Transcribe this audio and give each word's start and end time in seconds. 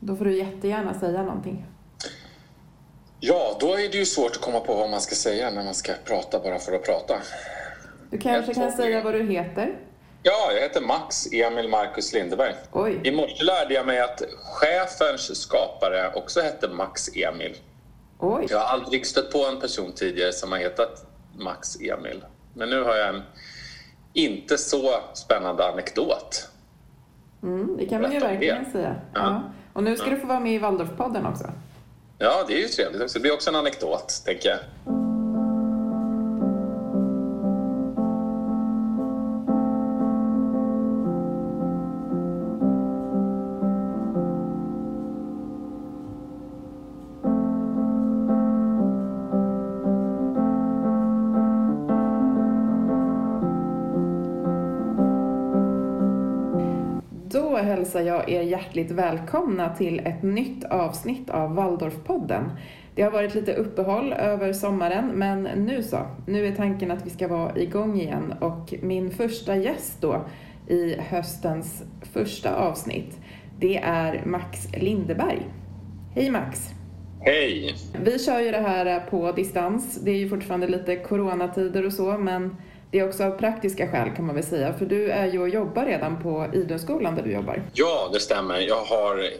Då 0.00 0.16
får 0.16 0.24
du 0.24 0.38
jättegärna 0.38 0.94
säga 0.94 1.22
någonting. 1.22 1.64
Ja, 3.20 3.56
då 3.60 3.74
är 3.74 3.88
det 3.88 3.98
ju 3.98 4.06
svårt 4.06 4.30
att 4.30 4.40
komma 4.40 4.60
på 4.60 4.74
vad 4.74 4.90
man 4.90 5.00
ska 5.00 5.14
säga 5.14 5.50
när 5.50 5.64
man 5.64 5.74
ska 5.74 5.92
prata 6.04 6.40
bara 6.40 6.58
för 6.58 6.72
att 6.72 6.84
prata. 6.84 7.14
Du 8.10 8.18
kanske 8.18 8.54
kan 8.54 8.72
säga 8.72 9.02
vad 9.04 9.14
du 9.14 9.22
heter? 9.22 9.78
Ja, 10.22 10.52
jag 10.54 10.60
heter 10.60 10.80
Max 10.80 11.32
Emil 11.32 11.68
Marcus 11.68 12.12
Lindeberg. 12.12 12.54
Oj. 12.72 13.00
I 13.04 13.10
morse 13.10 13.44
lärde 13.44 13.74
jag 13.74 13.86
mig 13.86 14.00
att 14.00 14.22
chefens 14.44 15.40
skapare 15.40 16.12
också 16.14 16.40
hette 16.40 16.68
Max 16.68 17.08
Emil. 17.16 17.56
Oj. 18.18 18.46
Jag 18.50 18.58
har 18.58 18.66
aldrig 18.66 19.06
stött 19.06 19.32
på 19.32 19.46
en 19.46 19.60
person 19.60 19.92
tidigare 19.92 20.32
som 20.32 20.52
har 20.52 20.58
hetat 20.58 21.06
Max 21.38 21.80
Emil. 21.80 22.24
Men 22.54 22.70
nu 22.70 22.82
har 22.82 22.96
jag 22.96 23.08
en 23.08 23.22
inte 24.12 24.58
så 24.58 24.94
spännande 25.14 25.66
anekdot. 25.72 26.48
Mm, 27.42 27.76
det 27.76 27.86
kan 27.86 28.02
man 28.02 28.12
ju 28.12 28.18
det. 28.20 28.26
verkligen 28.26 28.72
säga. 28.72 28.96
Ja. 29.14 29.20
Ja. 29.20 29.42
Och 29.80 29.84
nu 29.84 29.96
ska 29.96 30.10
du 30.10 30.16
få 30.16 30.26
vara 30.26 30.40
med 30.40 30.54
i 30.54 30.58
Waldorfpodden 30.58 31.26
också. 31.26 31.44
Ja, 32.18 32.44
det 32.48 32.54
är 32.54 32.58
ju 32.58 32.68
trevligt. 32.68 33.14
Det 33.14 33.20
blir 33.20 33.32
också 33.32 33.50
en 33.50 33.56
anekdot, 33.56 34.22
tänker 34.24 34.48
jag. 34.48 34.58
Hälsar 58.00 58.16
jag 58.16 58.30
er 58.30 58.42
hjärtligt 58.42 58.90
välkomna 58.90 59.76
till 59.76 60.00
ett 60.00 60.22
nytt 60.22 60.64
avsnitt 60.64 61.30
av 61.30 61.54
Waldorfpodden. 61.54 62.50
Det 62.94 63.02
har 63.02 63.10
varit 63.10 63.34
lite 63.34 63.54
uppehåll 63.54 64.12
över 64.12 64.52
sommaren, 64.52 65.06
men 65.14 65.42
nu 65.42 65.82
så. 65.82 66.06
Nu 66.26 66.46
är 66.46 66.52
tanken 66.52 66.90
att 66.90 67.06
vi 67.06 67.10
ska 67.10 67.28
vara 67.28 67.56
igång 67.56 68.00
igen 68.00 68.34
och 68.40 68.74
min 68.82 69.10
första 69.10 69.56
gäst 69.56 70.00
då 70.00 70.24
i 70.68 70.94
höstens 70.94 71.82
första 72.12 72.56
avsnitt, 72.56 73.18
det 73.58 73.76
är 73.76 74.22
Max 74.26 74.68
Lindeberg. 74.76 75.46
Hej 76.14 76.30
Max! 76.30 76.68
Hej! 77.20 77.74
Vi 78.04 78.18
kör 78.18 78.40
ju 78.40 78.50
det 78.50 78.58
här 78.58 79.00
på 79.00 79.32
distans. 79.32 80.00
Det 80.04 80.10
är 80.10 80.18
ju 80.18 80.28
fortfarande 80.28 80.66
lite 80.66 80.96
coronatider 80.96 81.86
och 81.86 81.92
så, 81.92 82.18
men 82.18 82.56
det 82.90 82.98
är 82.98 83.08
också 83.08 83.24
av 83.24 83.30
praktiska 83.30 83.88
skäl 83.88 84.10
kan 84.16 84.26
man 84.26 84.34
väl 84.34 84.44
säga, 84.44 84.72
för 84.72 84.86
du 84.86 85.10
är 85.10 85.26
ju 85.26 85.40
och 85.40 85.48
jobbar 85.48 85.84
redan 85.84 86.22
på 86.22 86.46
Idunskolan 86.52 87.16
där 87.16 87.22
du 87.22 87.32
jobbar. 87.32 87.62
Ja, 87.72 88.10
det 88.12 88.20
stämmer. 88.20 88.58
Jag 88.58 88.84
har 88.84 89.30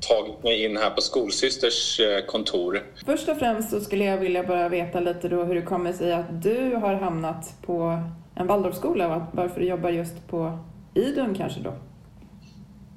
tagit 0.00 0.42
mig 0.42 0.64
in 0.64 0.76
här 0.76 0.90
på 0.90 1.00
Skolsysters 1.00 2.00
eh, 2.00 2.24
kontor. 2.26 2.82
Först 3.06 3.28
och 3.28 3.38
främst 3.38 3.70
så 3.70 3.80
skulle 3.80 4.04
jag 4.04 4.18
vilja 4.18 4.42
bara 4.42 4.68
veta 4.68 5.00
lite 5.00 5.28
då 5.28 5.44
hur 5.44 5.54
det 5.54 5.62
kommer 5.62 5.92
sig 5.92 6.12
att 6.12 6.42
du 6.42 6.74
har 6.74 6.94
hamnat 6.94 7.54
på 7.62 8.02
en 8.34 8.46
Waldorfskola 8.46 9.16
och 9.16 9.22
varför 9.32 9.60
du 9.60 9.66
jobbar 9.66 9.90
just 9.90 10.28
på 10.28 10.58
Idun 10.94 11.34
kanske 11.34 11.60
då. 11.60 11.74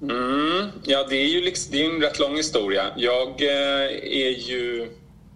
Mm, 0.01 0.69
ja, 0.83 1.05
det 1.09 1.15
är 1.15 1.27
ju 1.27 1.41
liksom, 1.41 1.71
det 1.71 1.85
är 1.85 1.95
en 1.95 2.01
rätt 2.01 2.19
lång 2.19 2.35
historia. 2.35 2.83
Jag 2.95 3.41
eh, 3.41 3.85
är 4.03 4.49
ju... 4.49 4.87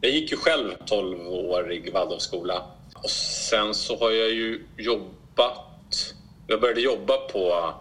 Jag 0.01 0.11
gick 0.11 0.31
ju 0.31 0.37
själv 0.37 0.71
12-årig 0.85 1.93
Waldorfskola. 1.93 2.61
Och 3.05 3.11
sen 3.11 3.73
så 3.73 3.97
har 3.97 4.11
jag 4.11 4.29
ju 4.29 4.65
jobbat... 4.77 6.13
Jag 6.47 6.61
började 6.61 6.81
jobba 6.81 7.17
på, 7.17 7.73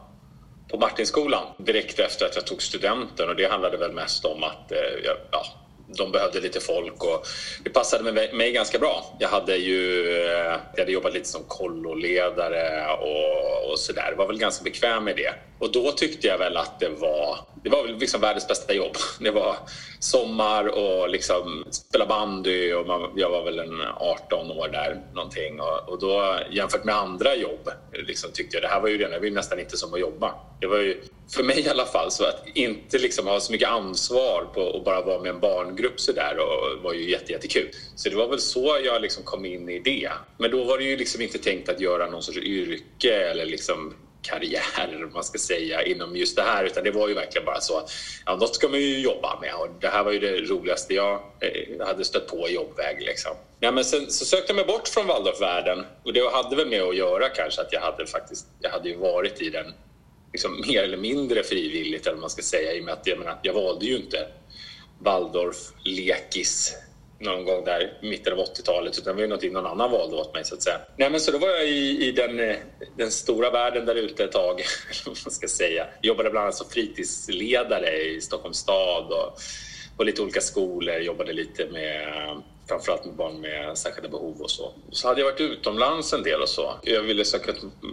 på 0.71 0.79
Martinskolan 0.79 1.47
direkt 1.59 1.99
efter 1.99 2.27
att 2.27 2.37
jag 2.37 2.47
tog 2.47 2.63
studenten 2.63 3.29
och 3.29 3.37
det 3.37 3.51
handlade 3.51 3.77
väl 3.77 3.93
mest 3.93 4.25
om 4.25 4.43
att 4.43 4.73
eh, 4.73 4.79
jag, 5.05 5.17
ja, 5.31 5.47
de 5.87 6.13
behövde 6.13 6.41
lite 6.41 6.61
folk 6.61 7.05
och 7.05 7.27
det 7.65 7.71
passade 7.71 8.13
mig, 8.13 8.33
mig 8.33 8.53
ganska 8.53 8.79
bra. 8.79 9.17
Jag 9.19 9.29
hade 9.29 9.57
ju 9.57 10.09
eh, 10.09 10.59
jag 10.75 10.79
hade 10.79 10.93
jobbat 10.93 11.15
lite 11.15 11.29
som 11.29 11.45
kolloledare 11.49 12.95
och, 12.95 13.71
och 13.71 13.79
sådär. 13.79 14.15
Var 14.17 14.27
väl 14.27 14.39
ganska 14.39 14.65
bekväm 14.65 15.05
med 15.05 15.17
det. 15.17 15.35
Och 15.59 15.73
då 15.73 15.93
tyckte 15.93 16.27
jag 16.27 16.39
väl 16.39 16.57
att 16.57 16.81
det 16.81 16.89
var, 16.89 17.39
det 17.63 17.71
var 17.71 17.83
väl 17.83 17.99
liksom 17.99 18.21
världens 18.21 18.49
bästa 18.49 18.73
jobb. 18.73 18.97
Det 19.21 19.31
var 19.31 19.57
sommar 20.01 20.67
och 20.67 21.09
liksom 21.09 21.65
spela 21.71 22.07
bandy 22.07 22.73
och 22.73 22.87
man, 22.87 23.11
jag 23.17 23.31
var 23.31 23.45
väl 23.45 23.59
en 23.59 23.81
18 23.97 24.51
år 24.51 24.69
där 24.69 25.03
någonting. 25.15 25.61
Och, 25.61 25.89
och 25.89 25.99
då 26.01 26.39
jämfört 26.51 26.85
med 26.85 26.97
andra 26.97 27.37
jobb 27.37 27.71
liksom 27.93 28.31
tyckte 28.33 28.57
jag 28.57 28.63
det 28.63 28.69
här 28.69 28.81
var 28.81 28.89
ju, 28.89 28.99
det, 28.99 29.09
det 29.09 29.19
var 29.19 29.25
ju 29.25 29.31
nästan 29.31 29.61
inte 29.61 29.77
som 29.77 29.95
att 29.95 30.01
jobba. 30.01 30.35
Det 30.61 30.67
var 30.67 30.79
ju, 30.79 31.01
för 31.35 31.43
mig 31.43 31.61
i 31.61 31.69
alla 31.69 31.85
fall, 31.85 32.11
så 32.11 32.25
att 32.25 32.47
inte 32.55 32.99
liksom 32.99 33.27
ha 33.27 33.41
så 33.41 33.53
mycket 33.53 33.69
ansvar 33.69 34.47
på 34.55 34.77
att 34.77 34.85
bara 34.85 35.03
vara 35.03 35.21
med 35.21 35.31
en 35.31 35.41
barngrupp 35.41 36.01
så 36.01 36.13
där 36.13 36.39
och 36.39 36.83
var 36.83 36.93
ju 36.93 37.11
jätte, 37.11 37.33
jättekul. 37.33 37.71
Så 37.95 38.09
det 38.09 38.17
var 38.17 38.29
väl 38.29 38.41
så 38.41 38.79
jag 38.85 39.03
liksom 39.03 39.25
kom 39.25 39.45
in 39.45 39.69
i 39.69 39.79
det. 39.79 40.11
Men 40.39 40.51
då 40.51 40.65
var 40.65 40.79
det 40.79 40.85
ju 40.85 40.97
liksom 40.97 41.23
inte 41.23 41.39
tänkt 41.39 41.69
att 41.69 41.81
göra 41.81 42.11
någon 42.11 42.23
sorts 42.23 42.39
yrke 42.39 43.31
eller 43.31 43.47
liksom 43.47 43.95
karriär, 44.25 45.09
man 45.15 45.25
ska 45.25 45.39
säga, 45.39 45.83
inom 45.83 46.17
just 46.17 46.37
det 46.37 46.43
här. 46.43 46.65
Utan 46.65 46.85
det 46.85 46.91
var 46.91 47.09
ju 47.09 47.15
verkligen 47.15 47.45
bara 47.45 47.61
så 47.61 47.79
att 47.79 47.91
ja, 48.27 48.37
något 48.37 48.55
ska 48.55 48.69
man 48.69 48.81
ju 48.81 49.01
jobba 49.01 49.41
med. 49.41 49.55
Och 49.55 49.69
det 49.81 49.89
här 49.89 50.05
var 50.05 50.13
ju 50.13 50.19
det 50.19 50.41
roligaste 50.41 50.95
jag 50.95 51.13
eh, 51.41 51.87
hade 51.87 52.05
stött 52.05 52.27
på 52.29 52.49
i 52.49 52.55
jobbväg. 52.55 52.97
Liksom. 53.01 53.33
Ja, 53.61 53.71
men 53.71 53.85
sen 53.85 54.11
så 54.11 54.25
sökte 54.25 54.53
jag 54.53 54.57
mig 54.57 54.65
bort 54.65 54.89
från 54.89 55.07
Waldorfvärlden. 55.07 55.85
Och 56.05 56.13
det 56.13 56.31
hade 56.33 56.57
väl 56.57 56.69
med 56.69 56.83
att 56.83 56.97
göra 56.97 57.29
kanske 57.29 57.61
att 57.61 57.73
jag 57.73 57.81
hade 57.81 58.07
faktiskt, 58.07 58.47
jag 58.61 58.71
hade 58.71 58.89
ju 58.89 58.97
varit 58.97 59.43
i 59.43 59.51
den 59.51 59.73
liksom, 60.33 60.65
mer 60.69 60.83
eller 60.83 60.97
mindre 60.97 61.43
frivilligt, 61.43 62.07
eller 62.07 62.15
vad 62.15 62.21
man 62.21 62.31
ska 62.31 62.43
säga. 62.43 62.73
I 62.73 62.81
och 62.81 62.85
med 62.85 62.95
att 62.95 63.07
jag, 63.07 63.19
menar, 63.19 63.39
jag 63.43 63.55
valde 63.55 63.87
ju 63.87 63.97
inte 63.97 64.29
Waldorf-lekis 64.99 66.73
någon 67.25 67.45
gång 67.45 67.65
där 67.65 67.93
i 68.03 68.07
mitten 68.07 68.33
av 68.33 68.39
80-talet 68.39 68.99
utan 68.99 69.05
det 69.05 69.13
var 69.13 69.21
ju 69.21 69.27
någonting 69.27 69.53
någon 69.53 69.67
annan 69.67 69.91
valde 69.91 70.17
åt 70.17 70.35
mig 70.35 70.45
så 70.45 70.55
att 70.55 70.63
säga. 70.63 70.81
Nej 70.97 71.11
men 71.11 71.21
så 71.21 71.33
då 71.33 71.39
var 71.39 71.49
jag 71.49 71.69
i, 71.69 72.09
i 72.09 72.13
den, 72.13 72.41
eh, 72.41 72.57
den 72.97 73.11
stora 73.11 73.51
världen 73.51 73.87
där 73.87 73.95
ute 73.95 74.25
ett 74.25 74.33
tag, 74.33 74.61
eller 74.91 75.07
vad 75.07 75.19
man 75.25 75.33
ska 75.33 75.49
säga. 75.49 75.87
Jobbade 76.03 76.31
bland 76.31 76.45
annat 76.45 76.55
som 76.55 76.69
fritidsledare 76.69 78.03
i 78.03 78.21
Stockholms 78.21 78.59
stad 78.59 79.13
och 79.13 79.39
på 79.97 80.05
lite 80.05 80.23
olika 80.23 80.41
skolor, 80.41 80.97
jobbade 80.97 81.33
lite 81.33 81.67
med 81.67 82.09
framförallt 82.69 83.05
med 83.05 83.15
barn 83.15 83.41
med 83.41 83.79
särskilda 83.79 84.09
behov 84.09 84.41
och 84.41 84.51
så. 84.51 84.73
Så 84.91 85.09
hade 85.09 85.21
jag 85.21 85.31
varit 85.31 85.41
utomlands 85.41 86.13
en 86.13 86.23
del 86.23 86.43
och 86.43 86.49
så. 86.49 86.75
Jag 86.83 87.03
ville 87.03 87.25
söka 87.25 87.53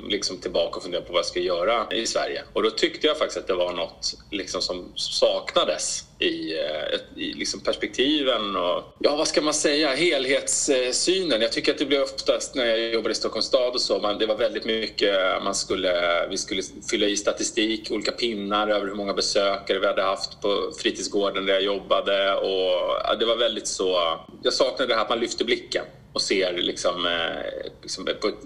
liksom 0.09 0.37
tillbaka 0.37 0.77
och 0.77 0.83
fundera 0.83 1.01
på 1.01 1.13
vad 1.13 1.19
jag 1.19 1.25
ska 1.25 1.39
göra 1.39 1.87
i 1.91 2.05
Sverige. 2.05 2.43
Och 2.53 2.63
då 2.63 2.69
tyckte 2.69 3.07
jag 3.07 3.17
faktiskt 3.17 3.37
att 3.37 3.47
det 3.47 3.53
var 3.53 3.73
något 3.73 4.13
liksom 4.31 4.61
som 4.61 4.91
saknades 4.95 6.03
i, 6.21 6.59
eh, 6.59 7.21
i 7.23 7.33
liksom 7.33 7.59
perspektiven 7.59 8.55
och 8.55 8.83
ja, 8.99 9.15
vad 9.15 9.27
ska 9.27 9.41
man 9.41 9.53
säga, 9.53 9.95
helhetssynen. 9.95 11.41
Jag 11.41 11.51
tycker 11.51 11.71
att 11.71 11.77
det 11.77 11.85
blev 11.85 12.01
oftast 12.01 12.55
när 12.55 12.65
jag 12.65 12.93
jobbade 12.93 13.11
i 13.11 13.15
Stockholms 13.15 13.45
stad 13.45 13.73
och 13.73 13.81
så, 13.81 13.99
man, 13.99 14.17
det 14.17 14.25
var 14.25 14.35
väldigt 14.35 14.65
mycket, 14.65 15.43
man 15.43 15.55
skulle, 15.55 16.27
vi 16.29 16.37
skulle 16.37 16.61
fylla 16.91 17.05
i 17.05 17.17
statistik, 17.17 17.91
olika 17.91 18.11
pinnar 18.11 18.67
över 18.67 18.87
hur 18.87 18.95
många 18.95 19.13
besökare 19.13 19.79
vi 19.79 19.87
hade 19.87 20.03
haft 20.03 20.41
på 20.41 20.71
fritidsgården 20.81 21.45
där 21.45 21.53
jag 21.53 21.63
jobbade 21.63 22.35
och 22.35 23.01
ja, 23.03 23.15
det 23.19 23.25
var 23.25 23.35
väldigt 23.35 23.67
så, 23.67 24.17
jag 24.43 24.53
saknade 24.53 24.87
det 24.87 24.95
här 24.95 25.01
att 25.01 25.09
man 25.09 25.19
lyfter 25.19 25.45
blicken 25.45 25.85
och 26.13 26.21
ser 26.21 26.57
liksom, 26.57 27.05
eh, 27.05 27.71
liksom 27.81 28.05
på 28.21 28.27
ett 28.27 28.43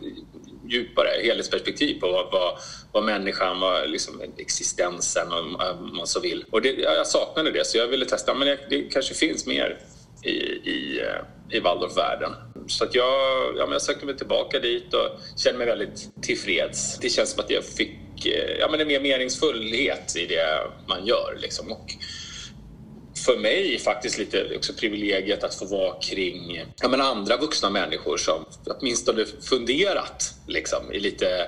djupare 0.69 1.09
helhetsperspektiv 1.23 1.99
på 1.99 2.11
vad, 2.11 2.31
vad, 2.31 2.57
vad 2.91 3.03
människan, 3.03 3.59
vad 3.59 3.89
liksom 3.89 4.21
existensen 4.37 5.31
om 5.31 5.55
om 5.55 5.97
man 5.97 6.07
så 6.07 6.19
vill. 6.19 6.45
Och 6.51 6.61
det, 6.61 6.71
jag 6.71 7.07
saknade 7.07 7.51
det 7.51 7.65
så 7.65 7.77
jag 7.77 7.87
ville 7.87 8.05
testa, 8.05 8.33
men 8.33 8.47
det, 8.47 8.59
det 8.69 8.81
kanske 8.81 9.13
finns 9.13 9.47
mer 9.47 9.77
i, 10.23 10.29
i, 10.69 10.99
eh, 11.01 11.57
i 11.57 11.59
Waldorfvärlden. 11.59 12.31
Så 12.67 12.83
att 12.83 12.95
jag, 12.95 13.13
ja, 13.57 13.65
men 13.65 13.71
jag 13.71 13.81
sökte 13.81 14.05
mig 14.05 14.17
tillbaka 14.17 14.59
dit 14.59 14.93
och 14.93 15.09
kände 15.37 15.57
mig 15.57 15.67
väldigt 15.67 16.09
tillfreds. 16.21 16.99
Det 16.99 17.09
känns 17.09 17.31
som 17.31 17.43
att 17.43 17.49
jag 17.49 17.65
fick 17.65 18.25
eh, 18.25 18.57
ja, 18.59 18.67
men 18.71 18.81
en 18.81 18.87
mer 18.87 18.99
meningsfullhet 18.99 20.15
i 20.15 20.25
det 20.25 20.67
man 20.87 21.05
gör. 21.05 21.37
Liksom. 21.41 21.71
Och 21.71 21.93
för 23.25 23.37
mig 23.37 23.79
faktiskt 23.79 24.17
lite 24.17 24.55
också 24.55 24.73
privilegiet 24.73 25.43
att 25.43 25.55
få 25.55 25.66
vara 25.66 25.99
kring 25.99 26.66
ja, 26.81 26.87
men 26.87 27.01
andra 27.01 27.37
vuxna 27.37 27.69
människor 27.69 28.17
som 28.17 28.45
åtminstone 28.66 29.25
funderat 29.25 30.35
liksom, 30.47 30.91
i 30.91 30.99
lite, 30.99 31.47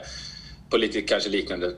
på 0.69 0.77
lite 0.77 1.01
kanske 1.01 1.29
liknande 1.29 1.75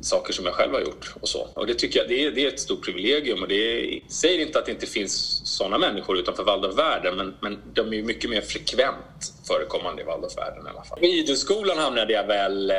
saker 0.00 0.32
som 0.32 0.44
jag 0.44 0.54
själv 0.54 0.72
har 0.72 0.80
gjort. 0.80 1.14
Och 1.20 1.28
så. 1.28 1.48
Och 1.54 1.66
det 1.66 1.74
tycker 1.74 1.98
jag 2.00 2.08
det 2.08 2.24
är, 2.24 2.30
det 2.30 2.44
är 2.44 2.48
ett 2.48 2.60
stort 2.60 2.84
privilegium 2.84 3.42
och 3.42 3.48
det 3.48 3.54
är, 3.54 4.00
säger 4.08 4.46
inte 4.46 4.58
att 4.58 4.66
det 4.66 4.72
inte 4.72 4.86
finns 4.86 5.42
sådana 5.44 5.78
människor 5.78 6.18
utanför 6.18 6.44
Waldorfvärlden 6.44 7.16
men, 7.16 7.34
men 7.40 7.58
de 7.74 7.92
är 7.92 7.96
ju 7.96 8.02
mycket 8.02 8.30
mer 8.30 8.40
frekvent 8.40 9.32
förekommande 9.46 10.02
i 10.02 10.04
Waldorfvärlden 10.04 10.66
i 10.66 10.70
alla 10.70 10.84
fall. 10.84 10.98
I 11.04 11.18
Idunskolan 11.18 11.78
hamnade 11.78 12.12
jag 12.12 12.26
väl... 12.26 12.70
Eh, 12.70 12.76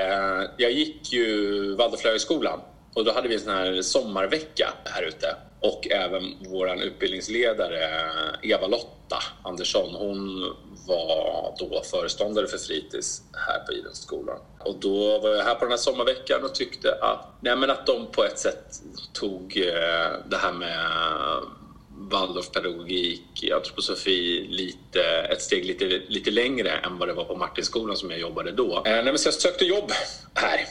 jag 0.57 0.71
gick 0.71 1.13
ju 1.13 1.75
Waldorflärarhögskolan 1.75 2.59
Och 2.93 3.05
då 3.05 3.11
hade 3.11 3.27
vi 3.27 3.35
en 3.35 3.41
sån 3.41 3.53
här 3.53 3.81
sommarvecka 3.81 4.73
här 4.85 5.03
ute. 5.03 5.35
Och 5.63 5.87
även 5.91 6.35
vår 6.39 6.83
utbildningsledare 6.83 7.79
Eva-Lotta 8.41 9.23
Andersson, 9.43 9.95
hon 9.95 10.53
var 10.87 11.55
då 11.59 11.81
föreståndare 11.83 12.47
för 12.47 12.57
fritids 12.57 13.21
här 13.47 13.59
på 13.59 13.73
Idenskolan. 13.73 14.39
Och 14.59 14.75
då 14.79 15.19
var 15.19 15.29
jag 15.29 15.43
här 15.43 15.55
på 15.55 15.65
den 15.65 15.71
här 15.71 15.77
sommarveckan 15.77 16.43
och 16.43 16.55
tyckte 16.55 16.93
att, 17.01 17.27
nej 17.41 17.55
men 17.55 17.69
att 17.69 17.85
de 17.85 18.07
på 18.11 18.23
ett 18.23 18.39
sätt 18.39 18.81
tog 19.13 19.57
eh, 19.57 20.11
det 20.29 20.37
här 20.37 20.53
med 20.53 20.79
Waldorfpedagogik, 21.97 23.51
antroposofi 23.55 24.47
lite, 24.49 25.03
ett 25.03 25.41
steg 25.41 25.65
lite, 25.65 25.85
lite 25.85 26.31
längre 26.31 26.69
än 26.69 26.97
vad 26.97 27.07
det 27.07 27.13
var 27.13 27.23
på 27.23 27.35
Martinskolan 27.35 27.97
som 27.97 28.11
jag 28.11 28.19
jobbade 28.19 28.51
då. 28.51 28.77
Eh, 28.77 28.81
nej, 28.83 29.03
men 29.03 29.19
så 29.19 29.27
jag 29.27 29.33
sökte 29.33 29.65
jobb 29.65 29.91
här 30.33 30.67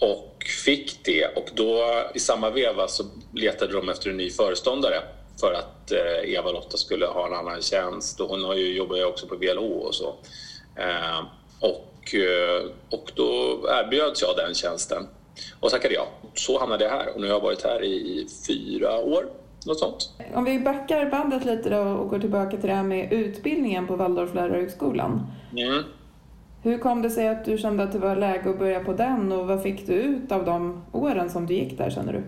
och 0.00 0.35
fick 0.66 1.04
det 1.04 1.26
och 1.26 1.50
då 1.54 1.84
i 2.14 2.18
samma 2.18 2.50
veva 2.50 2.88
så 2.88 3.04
letade 3.34 3.72
de 3.72 3.88
efter 3.88 4.10
en 4.10 4.16
ny 4.16 4.30
föreståndare 4.30 5.02
för 5.40 5.52
att 5.52 5.92
eh, 5.92 6.34
Eva-Lotta 6.34 6.76
skulle 6.76 7.06
ha 7.06 7.26
en 7.26 7.34
annan 7.34 7.62
tjänst 7.62 8.20
och 8.20 8.28
hon 8.28 8.44
har 8.44 8.54
ju, 8.54 8.76
jobbar 8.76 8.96
ju 8.96 9.04
också 9.04 9.26
på 9.26 9.36
VLH 9.36 9.58
och 9.58 9.94
så. 9.94 10.14
Eh, 10.76 11.18
och, 11.60 12.14
eh, 12.14 12.70
och 12.90 13.12
då 13.14 13.60
erbjöds 13.68 14.22
jag 14.22 14.36
den 14.36 14.54
tjänsten 14.54 15.06
och 15.60 15.70
tackade 15.70 15.94
ja. 15.94 16.08
Så 16.34 16.58
hamnade 16.58 16.84
jag 16.84 16.90
här 16.90 17.14
och 17.14 17.20
nu 17.20 17.26
har 17.26 17.34
jag 17.34 17.40
varit 17.40 17.62
här 17.62 17.84
i 17.84 18.26
fyra 18.46 18.98
år. 18.98 19.26
Något 19.66 19.78
sånt. 19.78 20.10
Om 20.34 20.44
vi 20.44 20.58
backar 20.58 21.10
bandet 21.10 21.44
lite 21.44 21.70
då 21.70 21.80
och 21.80 22.10
går 22.10 22.18
tillbaka 22.18 22.50
till 22.56 22.68
det 22.68 22.74
här 22.74 22.82
med 22.82 23.12
utbildningen 23.12 23.86
på 23.86 23.96
Waldorflärarhögskolan. 23.96 25.26
Mm. 25.52 25.82
Hur 26.66 26.78
kom 26.78 27.02
det 27.02 27.10
sig 27.10 27.28
att 27.28 27.44
du 27.44 27.58
kände 27.58 27.82
att 27.82 27.92
det 27.92 27.98
var 27.98 28.16
läge 28.16 28.50
att 28.50 28.58
börja 28.58 28.80
på 28.80 28.92
den 28.92 29.32
och 29.32 29.46
vad 29.46 29.62
fick 29.62 29.86
du 29.86 29.92
ut 29.92 30.32
av 30.32 30.44
de 30.44 30.84
åren 30.92 31.30
som 31.30 31.46
du 31.46 31.54
gick 31.54 31.78
där 31.78 31.90
känner 31.90 32.12
du? 32.12 32.22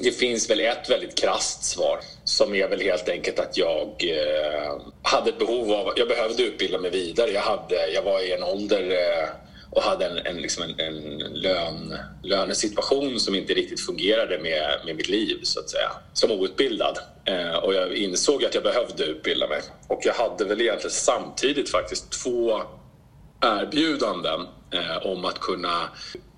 Det 0.00 0.10
finns 0.10 0.50
väl 0.50 0.60
ett 0.60 0.90
väldigt 0.90 1.18
krast 1.18 1.64
svar 1.64 1.98
som 2.24 2.54
är 2.54 2.68
väl 2.68 2.80
helt 2.80 3.08
enkelt 3.08 3.38
att 3.38 3.56
jag 3.58 3.88
eh, 3.88 4.80
hade 5.02 5.30
ett 5.30 5.38
behov 5.38 5.72
av, 5.72 5.92
jag 5.96 6.08
behövde 6.08 6.42
utbilda 6.42 6.78
mig 6.78 6.90
vidare. 6.90 7.30
Jag, 7.30 7.40
hade, 7.40 7.88
jag 7.94 8.02
var 8.02 8.20
i 8.20 8.32
en 8.32 8.42
ålder 8.42 8.90
eh, 8.90 9.28
och 9.70 9.82
hade 9.82 10.06
en, 10.06 10.18
en, 10.26 10.42
liksom 10.42 10.62
en, 10.62 10.80
en 10.80 11.18
lön, 11.18 11.96
lönesituation 12.22 13.20
som 13.20 13.34
inte 13.34 13.54
riktigt 13.54 13.80
fungerade 13.80 14.38
med, 14.38 14.80
med 14.86 14.96
mitt 14.96 15.08
liv 15.08 15.40
så 15.42 15.60
att 15.60 15.70
säga, 15.70 15.90
som 16.12 16.30
outbildad. 16.30 16.98
Eh, 17.24 17.54
och 17.54 17.74
jag 17.74 17.94
insåg 17.94 18.44
att 18.44 18.54
jag 18.54 18.62
behövde 18.62 19.04
utbilda 19.04 19.48
mig. 19.48 19.60
Och 19.88 20.00
jag 20.02 20.14
hade 20.14 20.44
väl 20.44 20.60
egentligen 20.60 20.90
samtidigt 20.90 21.70
faktiskt 21.70 22.22
två 22.22 22.62
erbjudanden 23.42 24.40
eh, 24.70 25.06
om 25.06 25.24
att 25.24 25.40
kunna 25.40 25.88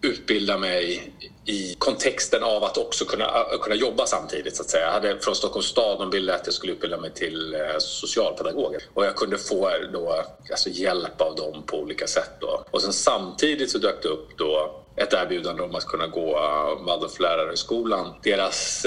utbilda 0.03 0.59
mig 0.59 1.13
i 1.47 1.75
kontexten 1.79 2.43
av 2.43 2.65
att 2.65 2.79
också 2.79 3.05
kunna, 3.05 3.25
eh, 3.25 3.59
kunna 3.63 3.75
jobba 3.75 4.07
samtidigt. 4.07 4.57
Så 4.57 4.63
att 4.63 4.71
säga. 4.71 4.85
Jag 4.85 4.93
hade 4.93 5.19
från 5.21 5.35
Stockholms 5.35 5.67
stad 5.67 5.99
de 5.99 6.11
ville 6.11 6.35
att 6.35 6.43
jag 6.45 6.55
skulle 6.55 6.73
utbilda 6.73 7.01
mig 7.01 7.15
till 7.15 7.55
eh, 7.55 7.61
socialpedagog 7.79 8.77
och 8.95 9.05
jag 9.05 9.17
kunde 9.17 9.39
få 9.39 9.71
då, 9.93 10.25
alltså 10.51 10.69
hjälp 10.69 11.21
av 11.21 11.37
dem 11.37 11.63
på 11.67 11.79
olika 11.79 12.07
sätt. 12.07 12.31
Då. 12.41 12.65
Och 12.71 12.83
sen 12.83 12.93
samtidigt 12.93 13.71
så 13.71 13.79
dök 13.79 14.03
det 14.03 14.09
upp 14.09 14.39
då 14.39 14.81
ett 14.97 15.13
erbjudande 15.13 15.63
om 15.63 15.75
att 15.75 15.87
kunna 15.87 16.07
gå 16.07 16.37
eh, 16.37 16.87
Waldorflärarhögskolan. 16.87 18.15
Deras 18.23 18.87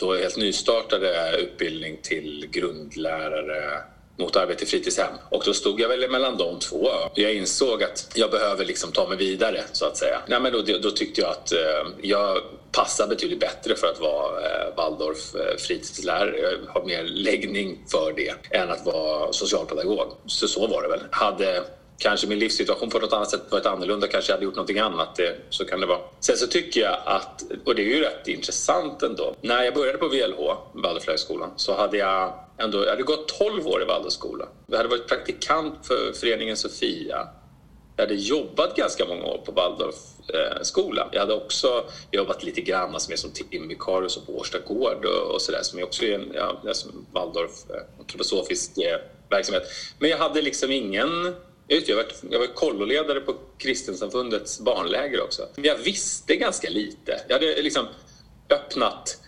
då 0.00 0.14
helt 0.14 0.36
nystartade 0.36 1.36
utbildning 1.38 1.98
till 2.02 2.48
grundlärare 2.50 3.82
mot 4.20 4.36
arbete 4.36 4.64
i 4.64 4.66
fritidshem. 4.66 5.14
Och 5.28 5.42
då 5.46 5.54
stod 5.54 5.80
jag 5.80 5.88
väl 5.88 6.10
mellan 6.10 6.36
de 6.36 6.58
två. 6.58 6.88
Jag 7.14 7.34
insåg 7.34 7.82
att 7.82 8.08
jag 8.14 8.30
behöver 8.30 8.64
liksom 8.64 8.92
ta 8.92 9.08
mig 9.08 9.16
vidare 9.16 9.64
så 9.72 9.86
att 9.86 9.96
säga. 9.96 10.20
Nej, 10.26 10.40
men 10.40 10.52
då, 10.52 10.62
då 10.82 10.90
tyckte 10.90 11.20
jag 11.20 11.30
att 11.30 11.52
eh, 11.52 11.58
jag 12.02 12.38
passar 12.72 13.08
betydligt 13.08 13.40
bättre 13.40 13.76
för 13.76 13.86
att 13.86 14.00
vara 14.00 14.40
eh, 14.40 14.76
Waldorf 14.76 15.34
eh, 15.34 15.56
fritidslärare. 15.58 16.40
Jag 16.40 16.72
har 16.72 16.86
mer 16.86 17.04
läggning 17.04 17.78
för 17.90 18.12
det 18.16 18.56
än 18.56 18.70
att 18.70 18.86
vara 18.86 19.32
socialpedagog. 19.32 20.08
Så 20.26 20.48
så 20.48 20.66
var 20.66 20.82
det 20.82 20.88
väl. 20.88 21.00
Hade 21.10 21.64
kanske 22.00 22.26
min 22.26 22.38
livssituation 22.38 22.90
på 22.90 22.98
något 22.98 23.12
annat 23.12 23.30
sätt 23.30 23.42
varit 23.50 23.66
annorlunda, 23.66 24.06
kanske 24.06 24.32
jag 24.32 24.36
hade 24.36 24.44
gjort 24.44 24.54
någonting 24.54 24.78
annat. 24.78 25.16
Det, 25.16 25.36
så 25.50 25.64
kan 25.64 25.80
det 25.80 25.86
vara. 25.86 25.98
Sen 26.20 26.36
så 26.36 26.46
tycker 26.46 26.80
jag 26.80 26.98
att, 27.04 27.42
och 27.64 27.74
det 27.74 27.82
är 27.82 27.86
ju 27.86 28.00
rätt 28.00 28.28
intressant 28.28 29.02
ändå, 29.02 29.34
när 29.40 29.62
jag 29.62 29.74
började 29.74 29.98
på 29.98 30.08
VLH, 30.08 30.56
Waldorflärarskolan, 30.72 31.50
så 31.56 31.76
hade 31.76 31.96
jag 31.96 32.34
ändå, 32.58 32.84
jag 32.84 32.90
hade 32.90 33.02
gått 33.02 33.28
12 33.28 33.66
år 33.66 33.82
i 33.82 33.84
Waldorfskola. 33.84 34.48
Jag 34.66 34.76
hade 34.76 34.88
varit 34.88 35.08
praktikant 35.08 35.74
för 35.86 36.12
föreningen 36.12 36.56
Sofia. 36.56 37.28
Jag 37.96 38.04
hade 38.04 38.14
jobbat 38.14 38.76
ganska 38.76 39.06
många 39.06 39.24
år 39.24 39.38
på 39.46 39.52
Waldorfskola. 39.52 41.08
Jag 41.12 41.20
hade 41.20 41.34
också 41.34 41.84
jobbat 42.10 42.42
lite 42.42 42.60
grann 42.60 42.94
alltså, 42.94 43.16
som 43.16 43.30
timvikarie 43.30 44.08
på 44.26 44.38
Årsta 44.38 44.58
gård 44.58 45.04
och, 45.04 45.34
och 45.34 45.42
sådär 45.42 45.62
som 45.62 45.78
är 45.78 45.84
också 45.84 46.04
en 46.04 46.32
ja, 46.34 46.60
Waldorf-antroposofisk 47.12 48.78
eh, 48.78 48.92
eh, 48.92 49.00
verksamhet. 49.30 49.62
Men 49.98 50.10
jag 50.10 50.18
hade 50.18 50.42
liksom 50.42 50.70
ingen 50.70 51.34
jag 51.70 51.96
var, 51.96 52.06
jag 52.30 52.38
var 52.38 52.46
kolloledare 52.46 53.20
på 53.20 53.34
Kristensamfundets 53.58 54.60
barnläger 54.60 55.22
också. 55.22 55.48
Jag 55.56 55.76
visste 55.76 56.36
ganska 56.36 56.68
lite. 56.70 57.20
Jag 57.28 57.34
hade 57.34 57.62
liksom 57.62 57.86
öppnat 58.48 59.18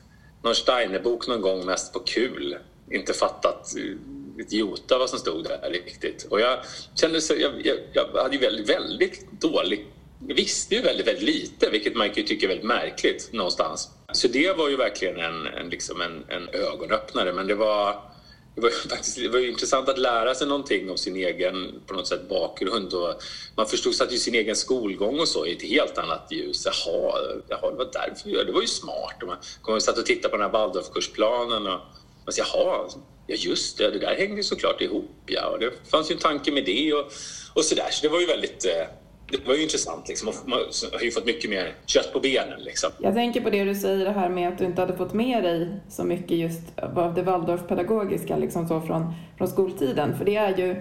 någon 0.43 0.55
Steiner-bok 0.55 1.27
någon 1.27 1.41
gång 1.41 1.67
mest 1.67 1.93
på 1.93 1.99
kul. 1.99 2.57
Inte 2.91 3.13
fattat 3.13 3.77
eh, 3.77 4.45
ett 4.45 4.53
jota 4.53 4.99
vad 4.99 5.11
som 5.11 5.19
stod 5.19 5.45
där 5.45 5.71
riktigt. 5.71 6.27
Och 6.31 6.41
jag 6.41 6.59
kände 6.95 7.21
så, 7.21 7.35
jag, 7.39 7.67
jag, 7.67 7.77
jag 7.93 8.23
hade 8.23 8.35
ju 8.35 8.41
väldigt, 8.41 8.69
väldigt 8.69 9.41
dålig 9.41 9.87
jag 10.29 10.35
visste 10.35 10.75
ju 10.75 10.83
väldigt, 10.83 11.07
väldigt 11.07 11.25
lite, 11.25 11.71
vilket 11.71 11.97
man 11.97 12.11
kan 12.11 12.25
tycka 12.25 12.47
är 12.47 12.49
väldigt 12.49 12.67
märkligt 12.67 13.33
någonstans. 13.33 13.91
Så 14.13 14.29
det 14.29 14.53
var 14.53 14.69
ju 14.69 14.77
verkligen 14.77 15.21
en, 15.21 15.47
en, 15.47 15.69
liksom 15.69 16.01
en, 16.01 16.25
en 16.29 16.49
ögonöppnare, 16.49 17.33
men 17.33 17.47
det 17.47 17.55
var 17.55 18.12
det 18.55 18.61
var, 18.61 18.71
faktiskt, 18.71 19.17
det 19.17 19.29
var 19.29 19.39
ju 19.39 19.51
intressant 19.51 19.89
att 19.89 19.99
lära 19.99 20.35
sig 20.35 20.47
någonting 20.47 20.91
om 20.91 20.97
sin 20.97 21.17
egen 21.17 21.81
på 21.87 21.95
något 21.95 22.07
sätt, 22.07 22.29
bakgrund. 22.29 22.95
Och 22.95 23.23
man 23.57 23.67
förstod 23.67 24.03
att 24.03 24.13
sin 24.13 24.35
egen 24.35 24.57
skolgång 24.57 25.21
och 25.21 25.29
så 25.29 25.47
i 25.47 25.53
ett 25.53 25.63
helt 25.63 25.99
annat 25.99 26.29
ljus. 26.31 26.67
Jaha, 26.67 27.13
jaha 27.49 27.71
det 27.71 27.77
var 27.77 27.91
därför. 27.93 28.45
Det 28.45 28.53
var 28.53 28.61
ju 28.61 28.67
smart. 28.67 29.23
Och 29.23 29.29
man 29.29 29.37
kom 29.63 29.75
och 29.75 29.83
satt 29.83 29.99
och 29.99 30.07
tittade 30.07 30.29
på 30.29 30.37
den 30.37 30.47
här 30.47 30.53
Waldorfkursplanen 30.53 31.67
och 31.67 31.81
man 32.25 32.33
sa, 32.33 32.43
jaha, 32.55 32.89
ja 33.27 33.35
just 33.39 33.79
det, 33.79 33.91
det 33.91 33.99
där 33.99 34.15
hängde 34.15 34.37
ju 34.37 34.43
såklart 34.43 34.81
ihop. 34.81 35.11
Ja. 35.27 35.47
Och 35.47 35.59
det 35.59 35.73
fanns 35.91 36.11
ju 36.11 36.13
en 36.13 36.21
tanke 36.21 36.53
med 36.53 36.65
det 36.65 36.93
och, 36.93 37.13
och 37.55 37.65
sådär. 37.65 37.89
Så 37.91 38.03
det 38.03 38.09
var 38.09 38.21
ju 38.21 38.27
väldigt 38.27 38.65
eh, 38.65 38.87
det 39.31 39.47
var 39.47 39.55
ju 39.55 39.63
intressant. 39.63 40.09
Liksom. 40.09 40.33
Man 40.47 40.59
har 40.93 41.01
ju 41.01 41.11
fått 41.11 41.27
mycket 41.27 41.51
mer 41.51 41.75
kött 41.87 42.13
på 42.13 42.21
benen. 42.21 42.61
Liksom. 42.61 42.91
Jag 42.99 43.15
tänker 43.15 43.41
på 43.41 43.51
det 43.51 43.65
du 43.65 43.75
säger 43.75 44.05
det 44.05 44.11
här 44.11 44.29
med 44.29 44.49
att 44.49 44.59
du 44.59 44.65
inte 44.65 44.81
hade 44.81 44.97
fått 44.97 45.13
med 45.13 45.45
dig 45.45 45.81
så 45.89 46.05
mycket 46.05 46.37
just 46.37 46.79
av 46.79 47.15
det 47.15 47.23
Waldorfpedagogiska 47.23 48.37
liksom 48.37 48.69
så 48.69 48.81
från, 48.81 49.15
från 49.39 49.49
skoltiden. 49.49 50.19
För 50.19 50.25
det 50.25 50.37
är 50.37 50.57
ju, 50.57 50.77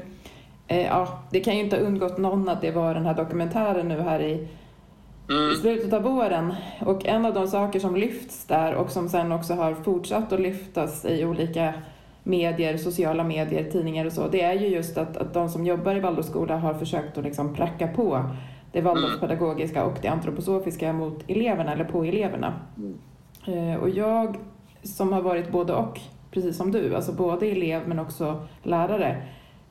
eh, 0.68 0.82
ja, 0.82 1.24
det 1.32 1.40
kan 1.40 1.58
ju 1.58 1.64
inte 1.64 1.76
ha 1.76 1.84
undgått 1.84 2.18
någon 2.18 2.50
att 2.50 2.62
det 2.62 2.72
var 2.72 2.94
den 2.94 3.06
här 3.06 3.14
dokumentären 3.14 3.88
nu 3.88 4.00
här 4.02 4.22
i, 4.22 4.48
mm. 5.30 5.52
i 5.52 5.56
slutet 5.56 5.94
av 5.94 6.02
våren. 6.02 6.56
Och 6.80 7.06
en 7.06 7.26
av 7.26 7.34
de 7.34 7.48
saker 7.48 7.80
som 7.80 7.96
lyfts 7.96 8.46
där 8.46 8.74
och 8.74 8.92
som 8.92 9.10
sen 9.10 9.32
också 9.32 9.54
har 9.54 9.76
fortsatt 9.76 10.34
att 10.34 10.42
lyftas 10.42 11.06
i 11.06 11.26
olika 11.26 11.74
medier, 12.24 12.78
sociala 12.78 13.24
medier, 13.24 13.72
tidningar 13.72 14.06
och 14.06 14.14
så, 14.14 14.28
det 14.28 14.42
är 14.42 14.54
ju 14.54 14.68
just 14.68 14.98
att, 14.98 15.18
att 15.18 15.34
de 15.34 15.50
som 15.50 15.66
jobbar 15.66 15.96
i 15.96 16.00
Waldorfskola 16.00 16.58
har 16.58 16.74
försökt 16.74 17.18
att 17.18 17.24
liksom 17.24 17.56
pracka 17.56 17.88
på 17.88 18.24
det 18.72 18.82
Waldorfpedagogiska 18.82 19.86
och 19.86 19.98
det 20.02 20.08
antroposofiska 20.08 20.94
mot 20.94 21.24
eleverna 21.28 21.74
eller 21.74 21.86
på 21.86 22.04
eleverna. 22.04 22.62
Mm. 22.78 23.80
Och 23.80 23.90
jag 23.90 24.38
som 24.84 25.14
har 25.14 25.22
varit 25.22 25.52
både 25.52 25.74
och, 25.74 26.00
precis 26.32 26.58
som 26.58 26.72
du, 26.72 26.96
alltså 26.96 27.12
både 27.12 27.46
elev 27.46 27.82
men 27.88 28.00
också 28.00 28.48
lärare, 28.64 29.24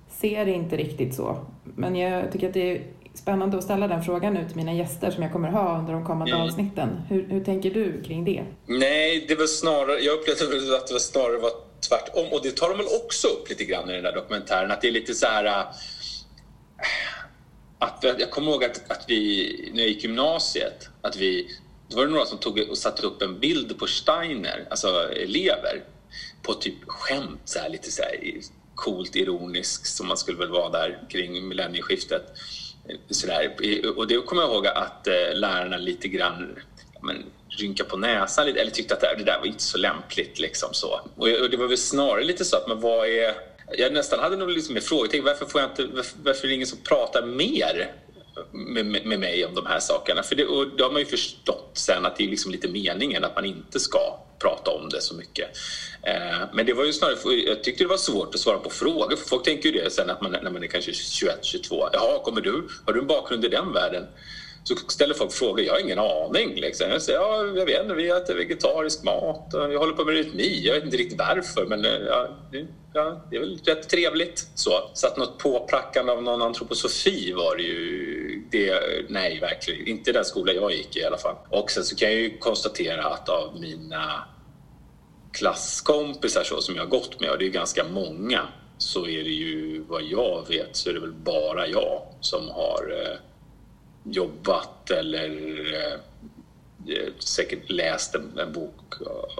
ser 0.08 0.44
det 0.44 0.52
inte 0.52 0.76
riktigt 0.76 1.14
så. 1.14 1.36
Men 1.64 1.96
jag 1.96 2.32
tycker 2.32 2.48
att 2.48 2.54
det 2.54 2.76
är 2.76 2.82
spännande 3.14 3.58
att 3.58 3.64
ställa 3.64 3.88
den 3.88 4.02
frågan 4.02 4.34
nu 4.34 4.44
till 4.48 4.56
mina 4.56 4.72
gäster 4.72 5.10
som 5.10 5.22
jag 5.22 5.32
kommer 5.32 5.48
ha 5.48 5.78
under 5.78 5.92
de 5.92 6.04
kommande 6.04 6.32
mm. 6.32 6.46
avsnitten. 6.46 6.88
Hur, 7.08 7.28
hur 7.28 7.44
tänker 7.44 7.70
du 7.70 8.02
kring 8.02 8.24
det? 8.24 8.42
Nej, 8.66 9.24
det 9.28 9.34
var 9.34 9.46
snarare, 9.46 10.00
jag 10.00 10.18
upplevde 10.18 10.76
att 10.76 10.86
det 10.86 10.94
var 10.94 10.98
snarare 10.98 11.38
var 11.38 11.69
tvärtom. 11.80 12.32
Och 12.32 12.42
det 12.42 12.50
tar 12.50 12.68
de 12.68 12.78
väl 12.78 12.86
också 12.86 13.28
upp 13.28 13.48
lite 13.48 13.64
grann 13.64 13.90
i 13.90 13.92
den 13.92 14.02
där 14.02 14.12
dokumentären, 14.12 14.70
att 14.70 14.80
det 14.80 14.88
är 14.88 14.92
lite 14.92 15.14
så 15.14 15.26
här... 15.26 15.44
Äh, 15.44 15.66
att, 17.78 18.04
jag 18.18 18.30
kommer 18.30 18.52
ihåg 18.52 18.64
att, 18.64 18.90
att 18.90 19.04
vi, 19.08 19.70
när 19.74 19.80
jag 19.80 19.88
gick 19.88 20.02
gymnasiet, 20.02 20.88
att 21.02 21.16
vi, 21.16 21.58
då 21.88 21.96
var 21.96 22.06
det 22.06 22.12
några 22.12 22.26
som 22.26 22.38
tog 22.38 22.58
och 22.70 22.78
satte 22.78 23.06
upp 23.06 23.22
en 23.22 23.40
bild 23.40 23.78
på 23.78 23.86
Steiner, 23.86 24.66
alltså 24.70 25.12
elever, 25.12 25.84
på 26.42 26.54
typ 26.54 26.74
skämt, 26.86 27.40
så 27.44 27.58
här, 27.58 27.68
lite 27.68 27.90
så 27.90 28.02
här 28.02 28.40
coolt 28.74 29.16
ironisk 29.16 29.86
som 29.86 30.08
man 30.08 30.16
skulle 30.16 30.38
väl 30.38 30.50
vara 30.50 30.68
där 30.68 31.04
kring 31.10 31.48
millennieskiftet. 31.48 32.22
Så 33.10 33.26
där. 33.26 33.56
Och 33.96 34.06
det 34.06 34.26
kommer 34.26 34.42
jag 34.42 34.50
ihåg 34.50 34.66
att 34.66 35.06
äh, 35.06 35.34
lärarna 35.34 35.76
lite 35.76 36.08
grann 36.08 36.58
men, 37.02 37.24
rynka 37.60 37.84
på 37.84 37.96
näsan 37.96 38.46
lite, 38.46 38.60
eller 38.60 38.70
tyckte 38.70 38.94
att 38.94 39.00
det 39.00 39.24
där 39.24 39.38
var 39.38 39.46
inte 39.46 39.62
så 39.62 39.78
lämpligt. 39.78 40.38
Liksom 40.38 40.74
så. 40.74 41.00
Och, 41.16 41.50
det 41.50 41.56
var 41.56 41.66
väl 41.66 41.78
snarare 41.78 42.24
lite 42.24 42.44
så 42.44 42.56
att, 42.56 42.66
man 42.66 42.80
vad 42.80 43.08
är... 43.08 43.34
Jag 43.78 43.92
nästan 43.92 44.18
hade 44.18 44.36
nog 44.36 44.50
liksom 44.50 44.76
en 44.76 44.82
frågetecken, 44.82 45.24
varför, 45.24 45.46
får 45.46 45.60
jag 45.60 45.70
inte, 45.70 45.84
varför, 45.84 46.18
varför 46.22 46.44
är 46.44 46.48
det 46.48 46.54
ingen 46.54 46.66
som 46.66 46.78
pratar 46.78 47.22
mer 47.22 47.94
med, 48.52 49.06
med 49.06 49.18
mig 49.18 49.44
om 49.44 49.54
de 49.54 49.66
här 49.66 49.80
sakerna. 49.80 50.22
För 50.22 50.34
det, 50.34 50.46
och 50.46 50.76
då 50.76 50.84
har 50.84 50.90
man 50.90 51.00
ju 51.00 51.06
förstått 51.06 51.70
sen 51.74 52.06
att 52.06 52.16
det 52.16 52.24
är 52.24 52.28
liksom 52.28 52.52
lite 52.52 52.68
meningen 52.68 53.24
att 53.24 53.34
man 53.34 53.44
inte 53.44 53.80
ska 53.80 54.18
prata 54.38 54.70
om 54.70 54.88
det 54.88 55.00
så 55.00 55.14
mycket. 55.14 55.56
Eh, 56.02 56.38
men 56.52 56.66
det 56.66 56.72
var 56.72 56.84
ju 56.84 56.92
snarare, 56.92 57.34
jag 57.34 57.64
tyckte 57.64 57.84
det 57.84 57.88
var 57.88 57.96
svårt 57.96 58.34
att 58.34 58.40
svara 58.40 58.58
på 58.58 58.70
frågor 58.70 59.16
för 59.16 59.28
folk 59.28 59.44
tänker 59.44 59.68
ju 59.68 59.80
det 59.80 59.90
sen 59.90 60.10
att 60.10 60.20
man, 60.20 60.30
när 60.30 60.50
man 60.50 60.62
är 60.62 60.66
kanske 60.66 60.90
21-22. 60.90 61.88
Jaha, 61.92 62.18
kommer 62.24 62.40
du, 62.40 62.68
har 62.86 62.92
du 62.92 63.00
en 63.00 63.06
bakgrund 63.06 63.44
i 63.44 63.48
den 63.48 63.72
världen? 63.72 64.06
Så 64.64 64.74
ställer 64.74 65.14
folk 65.14 65.32
frågor, 65.32 65.60
jag 65.60 65.72
har 65.72 65.80
ingen 65.80 65.98
aning. 65.98 66.54
Liksom. 66.54 66.90
Jag 66.90 67.02
säger, 67.02 67.18
ja, 67.18 67.44
jag 67.56 67.66
vet 67.66 67.82
inte, 67.82 67.94
vi 67.94 68.10
äter 68.10 68.34
vegetarisk 68.34 69.02
mat 69.02 69.54
och 69.54 69.72
jag 69.72 69.78
håller 69.78 69.92
på 69.92 70.04
med 70.04 70.14
rytmi. 70.14 70.60
Jag 70.62 70.74
vet 70.74 70.84
inte 70.84 70.96
riktigt 70.96 71.18
varför, 71.18 71.66
men 71.66 71.84
eh, 71.84 71.90
ja, 71.90 72.28
det, 72.52 72.66
ja, 72.94 73.24
det 73.30 73.36
är 73.36 73.40
väl 73.40 73.58
rätt 73.64 73.88
trevligt. 73.88 74.48
Så, 74.54 74.90
så 74.94 75.06
att 75.06 75.16
något 75.16 75.38
påprackande 75.38 76.12
av 76.12 76.22
någon 76.22 76.42
antroposofi 76.42 77.32
var 77.32 77.56
det 77.56 77.62
ju... 77.62 78.46
Det, 78.50 78.80
nej, 79.08 79.40
verkligen 79.40 79.86
inte 79.86 80.12
den 80.12 80.24
skola 80.24 80.52
jag 80.52 80.72
gick 80.72 80.96
i 80.96 81.00
i 81.00 81.04
alla 81.04 81.18
fall. 81.18 81.36
Och 81.48 81.70
sen 81.70 81.84
så 81.84 81.96
kan 81.96 82.10
jag 82.10 82.20
ju 82.20 82.38
konstatera 82.38 83.04
att 83.04 83.28
av 83.28 83.60
mina 83.60 84.24
klasskompisar 85.32 86.44
så, 86.44 86.60
som 86.60 86.74
jag 86.76 86.82
har 86.82 86.88
gått 86.88 87.20
med, 87.20 87.30
och 87.30 87.38
det 87.38 87.46
är 87.46 87.50
ganska 87.50 87.84
många, 87.84 88.48
så 88.78 89.06
är 89.06 89.24
det 89.24 89.30
ju 89.30 89.84
vad 89.88 90.02
jag 90.02 90.44
vet 90.48 90.76
så 90.76 90.90
är 90.90 90.94
det 90.94 91.00
väl 91.00 91.12
bara 91.12 91.66
jag 91.66 92.02
som 92.20 92.48
har 92.48 93.02
eh, 93.02 93.16
jobbat 94.02 94.90
eller 94.90 95.30
eh, 95.74 95.92
eh, 96.94 97.12
säkert 97.18 97.70
läst 97.70 98.14
en, 98.14 98.38
en, 98.38 98.52
bok 98.52 98.74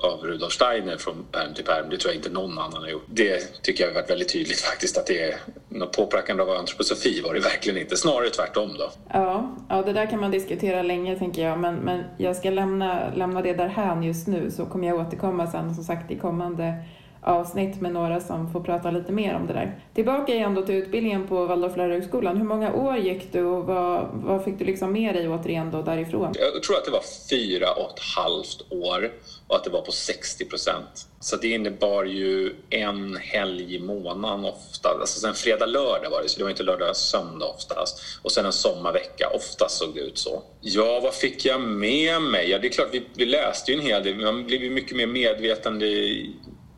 av 0.02 0.20
Rudolf 0.22 0.52
Steiner 0.52 0.96
från 0.96 1.24
perm 1.32 1.54
till 1.54 1.64
perm. 1.64 1.90
Det 1.90 1.96
tror 1.96 2.12
jag 2.12 2.18
inte 2.18 2.30
någon 2.30 2.58
annan 2.58 2.82
har 2.82 2.88
gjort. 2.88 3.06
Det 3.06 3.62
tycker 3.62 3.84
jag 3.84 3.90
har 3.90 3.94
varit 3.94 4.10
väldigt 4.10 4.32
tydligt 4.32 4.60
faktiskt 4.70 4.98
att 4.98 5.06
det 5.06 5.22
är 5.22 5.36
något 5.68 5.96
påprackande 5.96 6.42
av 6.42 6.50
antroposofi 6.50 7.20
var 7.20 7.34
det 7.34 7.40
verkligen 7.40 7.78
inte. 7.78 7.96
Snarare 7.96 8.30
tvärtom 8.30 8.70
då. 8.78 8.90
Ja, 9.12 9.56
ja 9.68 9.82
det 9.82 9.92
där 9.92 10.06
kan 10.06 10.20
man 10.20 10.30
diskutera 10.30 10.82
länge 10.82 11.18
tänker 11.18 11.42
jag 11.42 11.58
men, 11.58 11.74
men 11.74 12.04
jag 12.18 12.36
ska 12.36 12.50
lämna, 12.50 13.14
lämna 13.14 13.42
det 13.42 13.52
därhän 13.52 14.02
just 14.02 14.26
nu 14.26 14.50
så 14.50 14.66
kommer 14.66 14.88
jag 14.88 15.00
återkomma 15.00 15.50
sen 15.50 15.74
som 15.74 15.84
sagt 15.84 16.10
i 16.10 16.18
kommande 16.18 16.74
avsnitt 17.22 17.80
med 17.80 17.92
några 17.92 18.20
som 18.20 18.52
får 18.52 18.60
prata 18.60 18.90
lite 18.90 19.12
mer 19.12 19.34
om 19.34 19.46
det 19.46 19.52
där. 19.52 19.84
Tillbaka 19.94 20.34
igen 20.34 20.54
då 20.54 20.62
till 20.62 20.74
utbildningen 20.74 21.26
på 21.26 21.46
Waldorflärarhögskolan. 21.46 22.36
Hur 22.36 22.44
många 22.44 22.72
år 22.72 22.96
gick 22.96 23.32
du 23.32 23.44
och 23.44 23.64
vad, 23.64 24.08
vad 24.12 24.44
fick 24.44 24.58
du 24.58 24.64
liksom 24.64 24.92
med 24.92 25.14
dig 25.14 25.28
återigen 25.28 25.70
då 25.70 25.82
därifrån? 25.82 26.32
Jag 26.54 26.62
tror 26.62 26.76
att 26.76 26.84
det 26.84 26.90
var 26.90 27.04
fyra 27.30 27.72
och 27.72 27.90
ett 27.90 28.02
halvt 28.16 28.62
år 28.70 29.10
och 29.46 29.56
att 29.56 29.64
det 29.64 29.70
var 29.70 29.80
på 29.80 29.92
60 29.92 30.44
procent. 30.44 31.06
Så 31.20 31.36
det 31.36 31.48
innebar 31.48 32.04
ju 32.04 32.54
en 32.70 33.16
helg 33.16 33.74
i 33.74 33.78
månaden 33.78 34.44
ofta. 34.44 34.88
Alltså 34.88 35.20
sen 35.20 35.34
fredag, 35.34 35.66
lördag 35.66 36.10
var 36.10 36.22
det, 36.22 36.28
så 36.28 36.38
det 36.38 36.44
var 36.44 36.50
inte 36.50 36.62
lördag, 36.62 36.96
söndag 36.96 37.46
oftast. 37.46 38.02
Och 38.22 38.32
sen 38.32 38.46
en 38.46 38.52
sommarvecka, 38.52 39.28
oftast 39.34 39.78
såg 39.78 39.94
det 39.94 40.00
ut 40.00 40.18
så. 40.18 40.42
Ja, 40.60 41.00
vad 41.02 41.14
fick 41.14 41.44
jag 41.44 41.60
med 41.60 42.22
mig? 42.22 42.50
Ja, 42.50 42.58
det 42.58 42.66
är 42.66 42.72
klart, 42.72 42.88
vi, 42.92 43.02
vi 43.14 43.26
läste 43.26 43.72
ju 43.72 43.78
en 43.78 43.86
hel 43.86 44.04
del. 44.04 44.16
Man 44.16 44.46
blev 44.46 44.62
ju 44.62 44.70
mycket 44.70 44.96
mer 44.96 45.06
medveten 45.06 45.78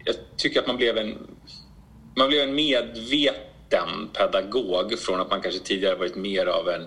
jag 0.05 0.15
tycker 0.37 0.61
att 0.61 0.67
man 0.67 0.77
blev 0.77 0.99
en, 0.99 1.19
man 2.17 2.29
blev 2.29 2.43
en 2.43 2.55
medveten 2.55 4.09
pedagog 4.13 4.99
från 4.99 5.21
att 5.21 5.31
man 5.31 5.43
kanske 5.43 5.61
tidigare 5.61 5.95
varit 5.95 6.17
mer 6.17 6.47
av 6.47 6.69
en 6.69 6.87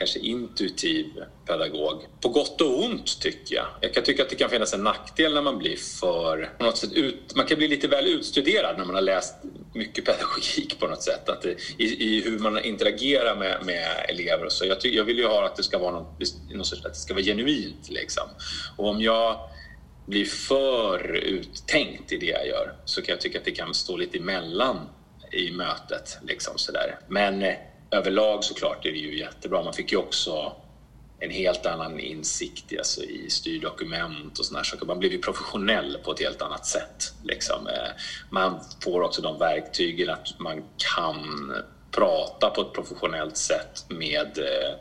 kanske 0.00 0.18
intuitiv 0.18 1.06
pedagog. 1.46 2.06
På 2.20 2.28
gott 2.28 2.60
och 2.60 2.84
ont 2.84 3.20
tycker 3.20 3.54
jag. 3.54 3.66
Jag 3.80 3.94
kan 3.94 4.02
tycka 4.02 4.22
att 4.22 4.28
det 4.28 4.36
kan 4.36 4.50
finnas 4.50 4.74
en 4.74 4.84
nackdel 4.84 5.34
när 5.34 5.42
man 5.42 5.58
blir 5.58 5.76
för... 5.76 6.52
På 6.58 6.64
något 6.64 6.76
sätt 6.76 6.92
ut, 6.92 7.36
man 7.36 7.46
kan 7.46 7.58
bli 7.58 7.68
lite 7.68 7.88
väl 7.88 8.06
utstuderad 8.06 8.78
när 8.78 8.84
man 8.84 8.94
har 8.94 9.02
läst 9.02 9.34
mycket 9.74 10.04
pedagogik 10.04 10.80
på 10.80 10.86
något 10.86 11.02
sätt. 11.02 11.28
Att 11.28 11.42
det, 11.42 11.56
i, 11.78 11.84
I 11.84 12.22
hur 12.22 12.38
man 12.38 12.64
interagerar 12.64 13.36
med, 13.36 13.66
med 13.66 14.06
elever 14.08 14.44
och 14.44 14.52
så. 14.52 14.64
Jag, 14.64 14.80
ty, 14.80 14.96
jag 14.96 15.04
vill 15.04 15.18
ju 15.18 15.26
ha 15.26 15.46
att 15.46 15.56
det 15.56 15.62
ska 15.62 15.78
vara 15.78 15.92
något, 15.92 16.20
något 16.50 16.66
sorts, 16.66 16.84
att 16.84 16.92
det 16.92 16.98
ska 16.98 17.14
vara 17.14 17.24
genuint 17.24 17.88
liksom. 17.88 18.28
Och 18.76 18.88
om 18.88 19.00
jag 19.00 19.36
blir 20.10 20.24
för 20.24 21.16
uttänkt 21.16 22.12
i 22.12 22.16
det 22.16 22.26
jag 22.26 22.46
gör 22.46 22.74
så 22.84 23.02
kan 23.02 23.12
jag 23.12 23.20
tycka 23.20 23.38
att 23.38 23.44
det 23.44 23.50
kan 23.50 23.74
stå 23.74 23.96
lite 23.96 24.18
emellan 24.18 24.88
i 25.32 25.50
mötet. 25.50 26.18
Liksom 26.22 26.58
sådär. 26.58 26.98
Men 27.08 27.42
eh, 27.42 27.54
överlag 27.90 28.44
såklart 28.44 28.86
är 28.86 28.92
det 28.92 28.98
ju 28.98 29.18
jättebra. 29.18 29.62
Man 29.62 29.72
fick 29.72 29.92
ju 29.92 29.98
också 29.98 30.52
en 31.18 31.30
helt 31.30 31.66
annan 31.66 32.00
insikt 32.00 32.72
alltså, 32.78 33.02
i 33.02 33.30
styrdokument 33.30 34.38
och 34.38 34.44
sådana 34.44 34.64
saker. 34.64 34.86
Man 34.86 34.98
blir 34.98 35.10
ju 35.10 35.18
professionell 35.18 35.98
på 36.04 36.12
ett 36.12 36.20
helt 36.20 36.42
annat 36.42 36.66
sätt. 36.66 37.12
Liksom. 37.24 37.66
Eh, 37.66 37.90
man 38.30 38.60
får 38.84 39.02
också 39.02 39.22
de 39.22 39.38
verktygen 39.38 40.10
att 40.10 40.38
man 40.38 40.62
kan 40.94 41.52
prata 41.90 42.50
på 42.50 42.60
ett 42.60 42.72
professionellt 42.72 43.36
sätt 43.36 43.84
med, 43.88 44.38
eh, 44.38 44.78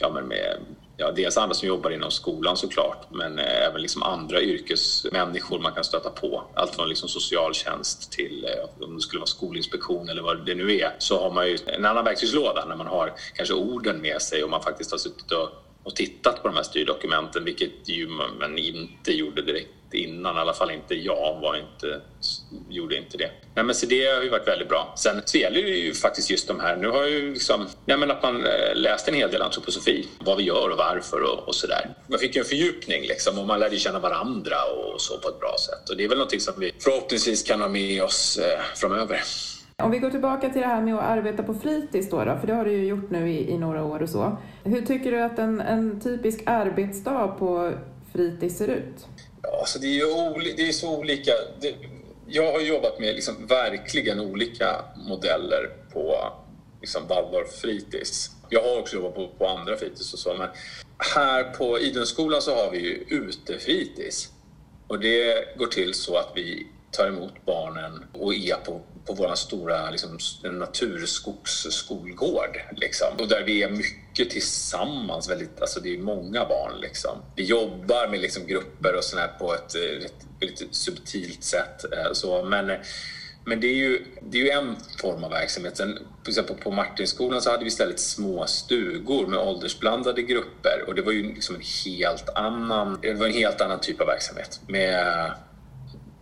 ja, 0.00 0.10
men 0.10 0.28
med 0.28 0.58
ja, 0.96 1.10
dels 1.10 1.36
andra 1.36 1.54
som 1.54 1.68
jobbar 1.68 1.90
inom 1.90 2.10
skolan 2.10 2.56
såklart, 2.56 3.06
men 3.10 3.38
eh, 3.38 3.66
även 3.66 3.82
liksom 3.82 4.02
andra 4.02 4.40
yrkesmänniskor 4.40 5.58
man 5.58 5.72
kan 5.72 5.84
stöta 5.84 6.10
på. 6.10 6.44
Allt 6.54 6.74
från 6.74 6.88
liksom 6.88 7.08
socialtjänst 7.08 8.12
till 8.12 8.44
eh, 8.44 8.84
om 8.84 8.94
det 8.94 9.00
skulle 9.00 9.20
vara 9.20 9.26
skolinspektion 9.26 10.08
eller 10.08 10.22
vad 10.22 10.46
det 10.46 10.54
nu 10.54 10.78
är, 10.78 10.96
så 10.98 11.20
har 11.20 11.30
man 11.30 11.48
ju 11.48 11.58
en 11.66 11.84
annan 11.84 12.04
verktygslåda 12.04 12.64
när 12.64 12.76
man 12.76 12.86
har 12.86 13.12
kanske 13.34 13.54
orden 13.54 14.00
med 14.00 14.22
sig 14.22 14.44
och 14.44 14.50
man 14.50 14.62
faktiskt 14.62 14.90
har 14.90 14.98
suttit 14.98 15.32
och, 15.32 15.50
och 15.86 15.96
tittat 15.96 16.42
på 16.42 16.48
de 16.48 16.56
här 16.56 16.62
styrdokumenten, 16.62 17.44
vilket 17.44 17.88
ju 17.88 18.08
man 18.08 18.58
inte 18.58 19.12
gjorde 19.12 19.42
direkt 19.42 19.70
innan, 19.92 20.36
i 20.36 20.38
alla 20.38 20.54
fall 20.54 20.70
inte 20.70 20.94
jag 20.94 21.38
var 21.42 21.56
inte, 21.56 22.00
gjorde 22.70 22.96
inte 22.96 23.16
det. 23.16 23.30
Nej, 23.54 23.64
men 23.64 23.74
så 23.74 23.86
det 23.86 24.06
har 24.06 24.22
ju 24.22 24.28
varit 24.28 24.48
väldigt 24.48 24.68
bra. 24.68 24.94
Sen 24.96 25.22
så 25.24 25.38
gäller 25.38 25.62
det 25.62 25.68
ju 25.68 25.94
faktiskt 25.94 26.30
just 26.30 26.48
de 26.48 26.60
här, 26.60 26.76
nu 26.76 26.88
har 26.88 27.06
ju 27.06 27.32
liksom, 27.32 27.66
nej 27.84 27.96
men 27.96 28.10
att 28.10 28.22
man 28.22 28.46
eh, 28.46 28.74
läste 28.74 29.10
en 29.10 29.16
hel 29.16 29.30
del 29.30 29.42
antroposofi, 29.42 30.08
vad 30.18 30.36
vi 30.36 30.42
gör 30.42 30.70
och 30.70 30.78
varför 30.78 31.22
och, 31.22 31.48
och 31.48 31.54
sådär. 31.54 31.94
Man 32.06 32.18
fick 32.18 32.36
ju 32.36 32.38
en 32.38 32.44
fördjupning 32.44 33.02
liksom 33.02 33.38
och 33.38 33.46
man 33.46 33.60
lärde 33.60 33.78
känna 33.78 33.98
varandra 33.98 34.56
och 34.64 35.00
så 35.00 35.18
på 35.18 35.28
ett 35.28 35.40
bra 35.40 35.56
sätt. 35.66 35.90
Och 35.90 35.96
det 35.96 36.04
är 36.04 36.08
väl 36.08 36.18
någonting 36.18 36.40
som 36.40 36.54
vi 36.58 36.72
förhoppningsvis 36.78 37.42
kan 37.42 37.60
ha 37.60 37.68
med 37.68 38.02
oss 38.02 38.38
eh, 38.38 38.60
framöver. 38.74 39.22
Om 39.82 39.90
vi 39.90 39.98
går 39.98 40.10
tillbaka 40.10 40.50
till 40.50 40.60
det 40.60 40.66
här 40.66 40.82
med 40.82 40.94
att 40.94 41.02
arbeta 41.02 41.42
på 41.42 41.54
fritids 41.54 42.10
då, 42.10 42.24
då 42.24 42.38
för 42.40 42.46
det 42.46 42.54
har 42.54 42.64
du 42.64 42.72
ju 42.72 42.86
gjort 42.86 43.10
nu 43.10 43.30
i, 43.30 43.50
i 43.50 43.58
några 43.58 43.84
år 43.84 44.02
och 44.02 44.08
så. 44.08 44.36
Hur 44.64 44.86
tycker 44.86 45.12
du 45.12 45.22
att 45.22 45.38
en, 45.38 45.60
en 45.60 46.00
typisk 46.00 46.42
arbetsdag 46.46 47.28
på 47.28 47.72
fritids 48.12 48.56
ser 48.56 48.68
ut? 48.68 49.06
Alltså 49.60 49.78
det 49.78 49.86
är 49.86 49.90
ju 49.90 50.54
det 50.56 50.68
är 50.68 50.72
så 50.72 50.98
olika. 50.98 51.32
Det, 51.60 51.74
jag 52.26 52.52
har 52.52 52.60
jobbat 52.60 53.00
med 53.00 53.14
liksom 53.14 53.46
verkligen 53.46 54.20
olika 54.20 54.84
modeller 55.08 55.70
på 55.92 56.16
liksom 56.80 57.02
Waldorf 57.08 57.52
fritids. 57.52 58.30
Jag 58.48 58.62
har 58.62 58.78
också 58.80 58.96
jobbat 58.96 59.14
på, 59.14 59.28
på 59.38 59.46
andra 59.46 59.76
fritids 59.76 60.12
och 60.12 60.18
så, 60.18 60.34
men 60.34 60.48
här 61.14 61.44
på 61.44 61.78
Idunskolan 61.78 62.42
så 62.42 62.54
har 62.54 62.70
vi 62.70 62.78
ju 62.78 63.04
utefritids. 63.08 64.28
Och 64.86 65.00
det 65.00 65.58
går 65.58 65.66
till 65.66 65.94
så 65.94 66.16
att 66.16 66.32
vi 66.34 66.66
tar 66.90 67.08
emot 67.08 67.32
barnen 67.46 68.04
och 68.12 68.34
är 68.34 68.54
på, 68.54 68.80
på 69.06 69.12
vår 69.12 69.34
stora 69.34 69.90
liksom, 69.90 70.18
naturskogsskolgård. 70.42 72.60
Liksom. 72.76 73.08
Och 73.18 73.28
där 73.28 73.42
vi 73.46 73.62
är 73.62 73.70
mycket 73.70 74.30
tillsammans, 74.30 75.30
väldigt, 75.30 75.60
alltså 75.60 75.80
det 75.80 75.94
är 75.94 75.98
många 75.98 76.44
barn. 76.44 76.80
Liksom. 76.80 77.22
Vi 77.36 77.44
jobbar 77.44 78.08
med 78.08 78.20
liksom, 78.20 78.46
grupper 78.46 78.96
och 78.96 79.04
sådär 79.04 79.30
på 79.38 79.54
ett 79.54 79.74
lite 80.40 80.64
subtilt 80.70 81.44
sätt. 81.44 81.92
Eh, 81.92 82.12
så, 82.12 82.44
men 82.44 82.70
men 83.48 83.60
det 83.60 83.66
är, 83.66 83.74
ju, 83.74 84.04
det 84.22 84.38
är 84.38 84.42
ju 84.42 84.50
en 84.50 84.76
form 85.00 85.24
av 85.24 85.30
verksamhet. 85.30 85.76
Sen, 85.76 85.98
till 86.22 86.30
exempel 86.30 86.56
på 86.56 86.70
Martinskolan 86.70 87.42
så 87.42 87.50
hade 87.50 87.64
vi 87.64 87.68
istället 87.68 88.00
små 88.00 88.46
stugor 88.46 89.26
med 89.26 89.38
åldersblandade 89.38 90.22
grupper 90.22 90.84
och 90.86 90.94
det 90.94 91.02
var 91.02 91.12
ju 91.12 91.34
liksom 91.34 91.54
en 91.54 91.62
helt 91.84 92.28
annan, 92.28 92.98
det 93.02 93.14
var 93.14 93.26
en 93.26 93.32
helt 93.32 93.60
annan 93.60 93.80
typ 93.80 94.00
av 94.00 94.06
verksamhet 94.06 94.60
med 94.66 95.32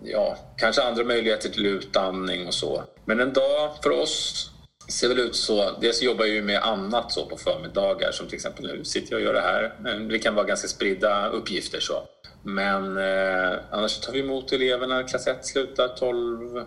ja, 0.04 0.37
kanske 0.56 0.82
andra 0.82 1.04
möjligheter 1.04 1.49
till 1.49 1.66
utandning 1.66 2.46
och 2.46 2.54
så. 2.54 2.82
Men 3.04 3.20
en 3.20 3.32
dag 3.32 3.70
för 3.82 3.90
oss 3.90 4.50
ser 4.88 5.08
väl 5.08 5.18
ut 5.18 5.37
så. 5.37 5.70
Dels 5.80 6.02
jobbar 6.02 6.25
jag 6.25 6.34
ju 6.34 6.42
med 6.42 6.62
annat 6.62 7.12
så 7.12 7.26
på 7.26 7.37
förmiddagar 7.37 8.12
som 8.12 8.26
till 8.26 8.34
exempel 8.34 8.66
nu 8.66 8.84
sitter 8.84 9.12
jag 9.12 9.18
och 9.18 9.25
gör 9.25 9.34
det 9.34 9.40
här. 9.40 9.99
Det 10.08 10.18
kan 10.18 10.34
vara 10.34 10.46
ganska 10.46 10.68
spridda 10.68 11.28
uppgifter 11.28 11.80
så. 11.80 11.94
Men 12.42 12.96
eh, 12.96 13.58
annars 13.70 14.00
tar 14.00 14.12
vi 14.12 14.20
emot 14.20 14.52
eleverna. 14.52 15.02
Klass 15.02 15.26
1 15.26 15.46
slutar 15.46 15.88
12.40 15.88 16.66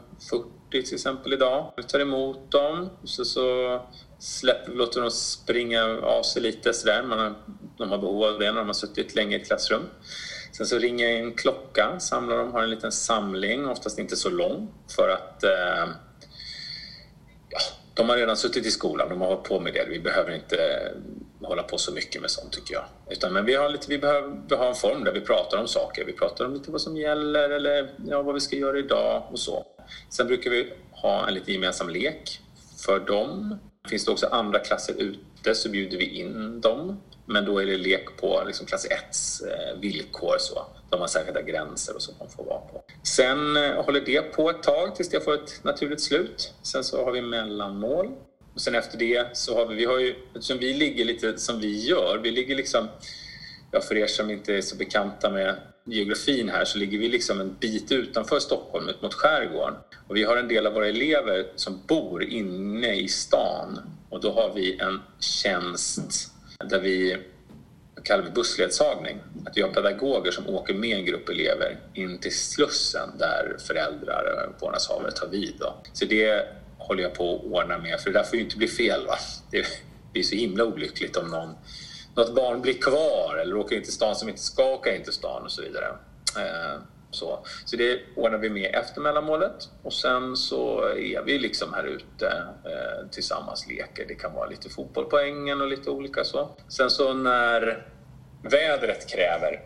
till 0.72 0.94
exempel 0.94 1.34
idag. 1.34 1.74
Vi 1.78 1.84
tar 1.84 2.00
emot 2.00 2.52
dem 2.52 2.90
så, 3.04 3.26
så 3.26 3.80
släpper 4.20 4.72
låter 4.72 5.02
dem 5.02 5.12
springa 5.12 5.84
av 5.84 6.24
sig 6.24 6.42
lite 6.42 6.74
sådär. 6.74 7.04
Man 7.04 7.20
har, 7.20 7.34
de 7.78 7.90
har 7.90 7.98
behov 7.98 8.24
av 8.24 8.40
det 8.40 8.52
när 8.52 8.60
de 8.60 8.68
har 8.68 8.74
suttit 8.74 9.16
länge 9.16 9.38
i 9.38 9.42
ett 9.42 9.48
klassrum. 9.48 9.84
Sen 10.52 10.66
så 10.66 10.78
ringer 10.78 11.10
jag 11.10 11.20
en 11.20 11.34
klocka, 11.34 12.00
samlar 12.00 12.38
dem, 12.38 12.52
har 12.52 12.64
en 12.64 12.70
liten 12.70 12.92
samling, 12.92 13.68
oftast 13.68 14.00
inte 14.00 14.16
så 14.16 14.30
lång, 14.30 14.72
för 14.96 15.10
att 15.10 15.44
eh, 15.44 15.90
ja, 17.50 17.60
de 17.94 18.10
har 18.10 18.18
redan 18.18 18.38
suttit 18.38 18.66
i 18.66 18.72
skolan, 18.72 19.10
de 19.10 19.22
har 19.22 19.28
hållit 19.28 19.44
på 19.44 19.60
med 19.60 19.74
det. 19.74 19.86
Vi 19.90 20.00
behöver 20.00 20.36
inte 20.36 20.92
hålla 21.42 21.64
på 21.64 21.78
så 21.78 21.92
mycket 21.92 22.22
med 22.22 22.32
sånt 22.32 22.54
tycker 22.54 22.74
jag. 22.74 22.86
Utan, 23.10 23.34
men 23.34 23.46
vi, 23.46 23.56
har 23.56 23.70
lite, 23.70 23.86
vi 23.90 23.98
behöver 23.98 24.56
ha 24.58 24.68
en 24.68 24.76
form 24.76 25.04
där 25.04 25.12
vi 25.12 25.22
pratar 25.22 25.58
om 25.58 25.68
saker. 25.68 26.06
Vi 26.06 26.14
pratar 26.14 26.46
om 26.46 26.54
lite 26.54 26.72
vad 26.72 26.82
som 26.82 26.98
gäller 26.98 27.50
eller 27.50 27.92
ja, 28.08 28.22
vad 28.22 28.34
vi 28.34 28.40
ska 28.40 28.56
göra 28.56 28.80
idag 28.80 29.24
och 29.32 29.40
så. 29.40 29.66
Sen 30.10 30.28
brukar 30.28 30.52
vi 30.52 30.74
ha 30.92 31.28
en 31.28 31.34
lite 31.34 31.52
gemensam 31.52 31.90
lek 31.90 32.42
för 32.88 33.00
dem. 33.00 33.56
Finns 33.90 34.06
det 34.06 34.12
också 34.12 34.28
andra 34.28 34.60
klasser 34.60 34.94
ute 34.98 35.56
så 35.56 35.70
bjuder 35.70 35.98
vi 35.98 36.06
in 36.06 36.62
dem. 36.62 37.02
Men 37.26 37.46
då 37.46 37.60
är 37.60 37.66
det 37.66 37.78
lek 37.78 38.18
på 38.18 38.44
liksom 38.48 38.66
klass 38.66 38.86
1 38.86 38.92
eh, 38.94 39.80
villkor. 39.80 40.36
Så. 40.40 40.66
De 40.90 41.00
har 41.02 41.08
särskilda 41.08 41.42
gränser 41.42 41.96
och 41.96 42.02
så 42.02 42.12
de 42.20 42.30
får 42.30 42.44
vara 42.44 42.60
på. 42.60 42.84
Sen 43.04 43.58
eh, 43.58 43.84
håller 43.84 44.02
det 44.02 44.22
på 44.22 44.50
ett 44.50 44.64
tag 44.64 44.96
tills 44.96 45.10
det 45.10 45.22
får 45.22 45.34
ett 45.34 45.64
naturligt 45.64 46.02
slut. 46.02 46.54
Sen 46.62 46.84
så 46.84 47.06
har 47.06 47.12
vi 47.12 47.22
mellanmål. 47.22 48.12
Och 48.54 48.62
sen 48.62 48.76
efter 48.76 48.98
det 48.98 49.38
så 49.38 49.56
har 49.56 49.66
vi, 49.66 49.76
vi 49.76 49.86
har 49.86 50.00
ju, 50.00 50.16
eftersom 50.36 50.58
vi 50.58 50.74
ligger 50.74 51.06
lite 51.06 51.38
som 51.38 51.60
vi 51.60 51.88
gör, 51.88 52.20
vi 52.24 52.32
ligger 52.32 52.56
liksom, 52.56 52.88
ja 53.78 53.82
för 53.82 53.98
er 53.98 54.08
som 54.08 54.30
inte 54.30 54.56
är 54.56 54.62
så 54.62 54.76
bekanta 54.76 55.30
med 55.30 55.56
geografin 55.86 56.50
här 56.50 56.66
så 56.66 56.78
ligger 56.78 56.98
vi 56.98 57.10
liksom 57.10 57.42
en 57.42 57.56
bit 57.60 57.92
utanför 57.92 58.40
Stockholm, 58.40 58.90
ut 58.90 59.02
mot 59.02 59.14
skärgården. 59.14 59.74
Och 60.08 60.16
vi 60.16 60.24
har 60.24 60.38
en 60.38 60.48
del 60.48 60.68
av 60.68 60.74
våra 60.74 60.88
elever 60.88 61.46
som 61.56 61.82
bor 61.88 62.24
inne 62.24 62.96
i 62.96 63.08
stan 63.08 63.80
och 64.10 64.22
då 64.22 64.32
har 64.32 64.54
vi 64.54 64.80
en 64.80 65.00
tjänst 65.20 66.32
där 66.70 66.80
vi 66.80 67.18
kallar 68.04 68.24
vi 68.24 68.32
bussledsagning. 68.32 69.20
Att 69.46 69.58
vi 69.58 69.62
har 69.62 69.70
pedagoger 69.70 70.32
som 70.32 70.48
åker 70.48 70.74
med 70.74 70.98
en 70.98 71.06
grupp 71.06 71.30
elever 71.30 71.80
in 71.94 72.18
till 72.18 72.36
Slussen 72.36 73.10
där 73.20 73.56
föräldrar 73.68 74.50
och 74.50 74.62
vårdnadshavare 74.62 75.12
tar 75.12 75.28
vid. 75.28 75.54
Då. 75.60 75.76
Så 75.94 76.06
det 76.06 76.48
håller 76.78 77.04
jag 77.04 77.14
på 77.14 77.36
att 77.36 77.52
ordna 77.52 77.78
med, 77.78 78.00
för 78.00 78.10
det 78.12 78.20
där 78.20 78.24
får 78.24 78.36
ju 78.36 78.44
inte 78.44 78.58
bli 78.58 78.68
fel. 78.68 79.06
Va? 79.06 79.18
Det 79.52 79.66
blir 80.14 80.24
så 80.24 80.36
himla 80.36 80.64
olyckligt 80.64 81.18
om 81.18 81.28
någon, 81.28 81.50
något 82.18 82.36
barn 82.36 82.62
blir 82.62 82.74
kvar 82.74 83.38
eller 83.42 83.58
åker 83.58 83.76
in 83.76 83.84
till 83.84 83.94
stan 83.94 84.16
som 84.16 84.30
inte 84.30 84.42
ska 84.42 84.64
åka 84.64 84.96
in 84.96 85.04
till 85.04 85.14
stan 85.14 85.44
och 85.44 85.52
så 85.52 85.62
vidare. 85.62 85.88
Eh, 86.38 86.82
så. 87.12 87.40
så 87.66 87.76
det 87.76 88.00
ordnar 88.16 88.38
vi 88.38 88.50
med 88.50 88.76
efter 88.76 89.02
mellanmålet 89.02 89.70
och 89.84 89.94
sen 89.94 90.36
så 90.36 90.84
är 90.84 91.24
vi 91.24 91.40
liksom 91.40 91.74
här 91.74 91.84
ute 91.84 92.28
eh, 92.66 93.10
tillsammans 93.12 93.68
leker. 93.68 94.06
Det 94.08 94.16
kan 94.16 94.34
vara 94.34 94.50
lite 94.50 94.70
fotboll 94.70 95.06
på 95.06 95.20
ängen 95.20 95.62
och 95.62 95.68
lite 95.68 95.90
olika 95.90 96.24
så. 96.24 96.50
Sen 96.68 96.90
så 96.90 97.14
när 97.14 97.88
vädret 98.42 99.10
kräver 99.10 99.62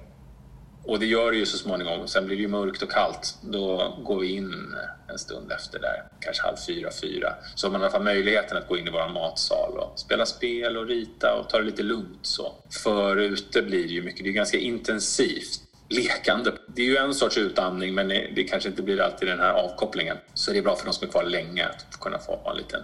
och 0.83 0.99
det 0.99 1.05
gör 1.05 1.31
det 1.31 1.37
ju 1.37 1.45
så 1.45 1.57
småningom. 1.57 2.07
Sen 2.07 2.25
blir 2.25 2.35
det 2.35 2.41
ju 2.41 2.47
mörkt 2.47 2.81
och 2.81 2.91
kallt. 2.91 3.37
Då 3.41 3.97
går 4.05 4.19
vi 4.19 4.27
in 4.27 4.75
en 5.07 5.19
stund 5.19 5.51
efter 5.51 5.79
där, 5.79 6.03
kanske 6.19 6.43
halv 6.43 6.57
fyra, 6.67 6.89
fyra. 7.01 7.33
Så 7.55 7.67
har 7.67 7.71
man 7.71 7.81
i 7.81 7.83
alla 7.83 7.91
fall 7.91 8.03
möjligheten 8.03 8.57
att 8.57 8.67
gå 8.67 8.77
in 8.77 8.87
i 8.87 8.91
vår 8.91 9.09
matsal 9.13 9.77
och 9.77 9.99
spela 9.99 10.25
spel 10.25 10.77
och 10.77 10.87
rita 10.87 11.33
och 11.33 11.49
ta 11.49 11.57
det 11.57 11.63
lite 11.63 11.83
lugnt 11.83 12.19
så. 12.21 12.53
För 12.83 13.17
ute 13.17 13.61
blir 13.61 13.83
det 13.83 13.93
ju 13.93 14.03
mycket, 14.03 14.23
det 14.23 14.29
är 14.29 14.33
ganska 14.33 14.57
intensivt 14.57 15.61
lekande. 15.89 16.51
Det 16.67 16.81
är 16.81 16.85
ju 16.85 16.97
en 16.97 17.13
sorts 17.13 17.37
utandning 17.37 17.93
men 17.93 18.07
det 18.07 18.43
kanske 18.49 18.69
inte 18.69 18.81
blir 18.81 19.01
alltid 19.01 19.27
den 19.27 19.39
här 19.39 19.53
avkopplingen. 19.53 20.17
Så 20.33 20.51
det 20.51 20.57
är 20.57 20.61
bra 20.61 20.75
för 20.75 20.85
de 20.85 20.93
som 20.93 21.07
är 21.07 21.11
kvar 21.11 21.23
länge 21.23 21.65
att 21.65 21.99
kunna 21.99 22.19
få 22.19 22.51
en 22.51 22.57
liten 22.57 22.81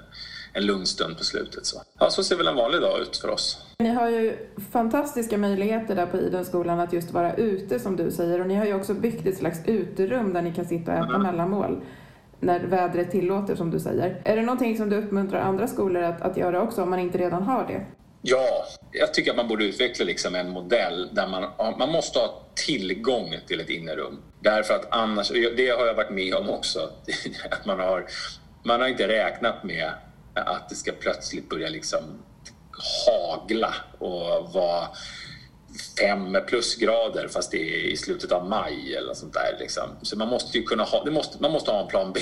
en 0.57 0.65
lugn 0.65 0.85
stund 0.85 1.17
på 1.17 1.23
slutet. 1.23 1.65
Så. 1.65 1.81
Ja, 1.99 2.09
så 2.09 2.23
ser 2.23 2.35
väl 2.35 2.47
en 2.47 2.55
vanlig 2.55 2.81
dag 2.81 3.01
ut 3.01 3.17
för 3.17 3.29
oss. 3.29 3.65
Ni 3.79 3.89
har 3.89 4.09
ju 4.09 4.37
fantastiska 4.71 5.37
möjligheter 5.37 5.95
där 5.95 6.05
på 6.05 6.17
Idunskolan 6.17 6.79
att 6.79 6.93
just 6.93 7.11
vara 7.11 7.33
ute 7.33 7.79
som 7.79 7.95
du 7.95 8.11
säger 8.11 8.41
och 8.41 8.47
ni 8.47 8.55
har 8.55 8.65
ju 8.65 8.73
också 8.73 8.93
byggt 8.93 9.27
ett 9.27 9.37
slags 9.37 9.59
uterum 9.65 10.33
där 10.33 10.41
ni 10.41 10.53
kan 10.53 10.65
sitta 10.65 10.91
och 10.91 10.97
äta 10.97 11.09
mm. 11.09 11.21
mellanmål 11.21 11.81
när 12.39 12.59
vädret 12.59 13.11
tillåter 13.11 13.55
som 13.55 13.71
du 13.71 13.79
säger. 13.79 14.21
Är 14.23 14.35
det 14.35 14.41
någonting 14.41 14.77
som 14.77 14.89
du 14.89 14.95
uppmuntrar 14.95 15.41
andra 15.41 15.67
skolor 15.67 16.03
att, 16.03 16.21
att 16.21 16.37
göra 16.37 16.61
också 16.61 16.83
om 16.83 16.89
man 16.89 16.99
inte 16.99 17.17
redan 17.17 17.43
har 17.43 17.67
det? 17.67 17.85
Ja, 18.21 18.65
jag 18.91 19.13
tycker 19.13 19.31
att 19.31 19.37
man 19.37 19.47
borde 19.47 19.65
utveckla 19.65 20.05
liksom 20.05 20.35
en 20.35 20.49
modell 20.49 21.09
där 21.11 21.27
man, 21.27 21.43
man 21.77 21.91
måste 21.91 22.19
ha 22.19 22.43
tillgång 22.55 23.35
till 23.47 23.59
ett 23.59 23.69
innerum. 23.69 24.19
Därför 24.39 24.73
att 24.73 24.87
annars, 24.89 25.29
det 25.29 25.69
har 25.69 25.85
jag 25.85 25.93
varit 25.93 26.09
med 26.09 26.33
om 26.33 26.49
också, 26.49 26.79
att 27.51 27.65
man 27.65 27.79
har, 27.79 28.05
man 28.63 28.81
har 28.81 28.87
inte 28.87 29.07
räknat 29.07 29.63
med 29.63 29.91
att 30.43 30.69
det 30.69 30.75
ska 30.75 30.91
plötsligt 30.91 31.49
börja 31.49 31.69
liksom 31.69 32.03
hagla 33.07 33.73
och 33.99 34.53
vara 34.53 34.87
fem 35.99 36.37
plusgrader 36.47 37.27
fast 37.27 37.51
det 37.51 37.57
är 37.57 37.91
i 37.91 37.97
slutet 37.97 38.31
av 38.31 38.49
maj 38.49 38.95
eller 38.95 39.13
sånt 39.13 39.33
där. 39.33 39.57
Liksom. 39.59 39.89
Så 40.01 40.17
man 40.17 40.27
måste 40.27 40.57
ju 40.57 40.63
kunna 40.63 40.83
ha, 40.83 41.03
det 41.03 41.11
måste, 41.11 41.41
man 41.41 41.51
måste 41.51 41.71
ha 41.71 41.81
en 41.81 41.87
plan 41.87 42.11
B 42.13 42.19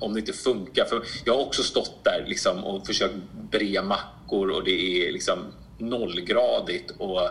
om 0.00 0.14
det 0.14 0.20
inte 0.20 0.32
funkar. 0.32 0.84
För 0.84 1.02
jag 1.24 1.34
har 1.34 1.40
också 1.40 1.62
stått 1.62 2.04
där 2.04 2.24
liksom 2.26 2.64
och 2.64 2.86
försökt 2.86 3.14
bre 3.50 3.82
mackor 3.82 4.50
och 4.50 4.64
det 4.64 5.08
är 5.08 5.12
liksom 5.12 5.38
nollgradigt 5.80 6.90
och 6.98 7.28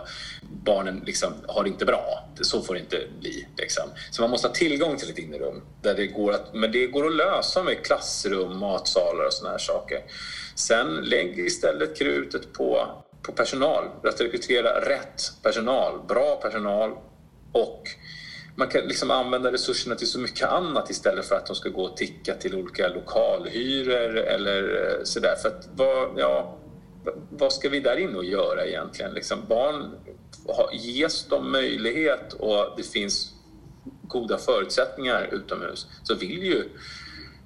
barnen 0.64 1.02
liksom 1.06 1.32
har 1.48 1.62
det 1.62 1.68
inte 1.68 1.84
bra. 1.84 2.28
Så 2.40 2.62
får 2.62 2.74
det 2.74 2.80
inte 2.80 2.98
bli. 3.20 3.46
Liksom. 3.56 3.84
Så 4.10 4.22
man 4.22 4.30
måste 4.30 4.48
ha 4.48 4.54
tillgång 4.54 4.96
till 4.96 5.10
ett 5.10 5.18
innerum. 5.18 5.62
Där 5.82 5.94
det 5.94 6.06
går 6.06 6.32
att, 6.32 6.54
men 6.54 6.72
det 6.72 6.86
går 6.86 7.06
att 7.06 7.16
lösa 7.16 7.62
med 7.62 7.84
klassrum, 7.84 8.58
matsalar 8.58 9.26
och 9.26 9.32
såna 9.32 9.50
här 9.50 9.58
saker. 9.58 10.00
Sen 10.54 10.96
lägg 10.96 11.38
istället 11.38 11.98
krutet 11.98 12.52
på, 12.52 12.86
på 13.22 13.32
personal. 13.32 13.84
Att 14.04 14.20
rekrytera 14.20 14.80
rätt 14.80 15.22
personal, 15.42 16.06
bra 16.08 16.36
personal 16.36 16.90
och 17.52 17.82
man 18.60 18.68
kan 18.68 18.80
liksom 18.84 19.10
använda 19.10 19.52
resurserna 19.52 19.94
till 19.94 20.06
så 20.06 20.18
mycket 20.18 20.48
annat 20.48 20.90
istället 20.90 21.26
för 21.26 21.34
att 21.34 21.46
de 21.46 21.56
ska 21.56 21.68
gå 21.68 21.82
och 21.82 21.96
ticka 21.96 22.34
till 22.34 22.54
olika 22.54 22.88
lokalhyror 22.88 24.16
eller 24.16 24.62
eh, 24.62 25.04
sådär. 25.04 25.34
För 25.42 25.48
att 25.48 25.68
ja, 26.16 26.58
vad 27.30 27.52
ska 27.52 27.68
vi 27.68 27.80
där 27.80 27.96
inne 27.96 28.16
och 28.16 28.24
göra 28.24 28.66
egentligen? 28.66 29.14
Liksom 29.14 29.38
barn 29.48 29.90
ges 30.72 31.26
de 31.26 31.52
möjlighet 31.52 32.32
och 32.32 32.74
det 32.76 32.82
finns 32.82 33.34
goda 34.02 34.38
förutsättningar 34.38 35.28
utomhus 35.32 35.86
så 36.02 36.14
vill 36.14 36.42
ju 36.42 36.64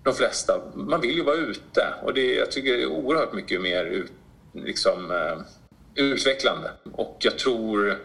de 0.02 0.14
flesta, 0.14 0.62
man 0.74 1.00
vill 1.00 1.16
ju 1.16 1.22
vara 1.22 1.36
ute 1.36 1.94
och 2.02 2.14
det, 2.14 2.34
jag 2.34 2.50
tycker 2.50 2.76
det 2.76 2.82
är 2.82 2.86
oerhört 2.86 3.32
mycket 3.32 3.60
mer 3.60 3.84
ut, 3.84 4.12
liksom, 4.52 5.10
uh, 5.10 5.42
utvecklande. 5.94 6.70
Och 6.92 7.16
jag 7.20 7.38
tror, 7.38 7.98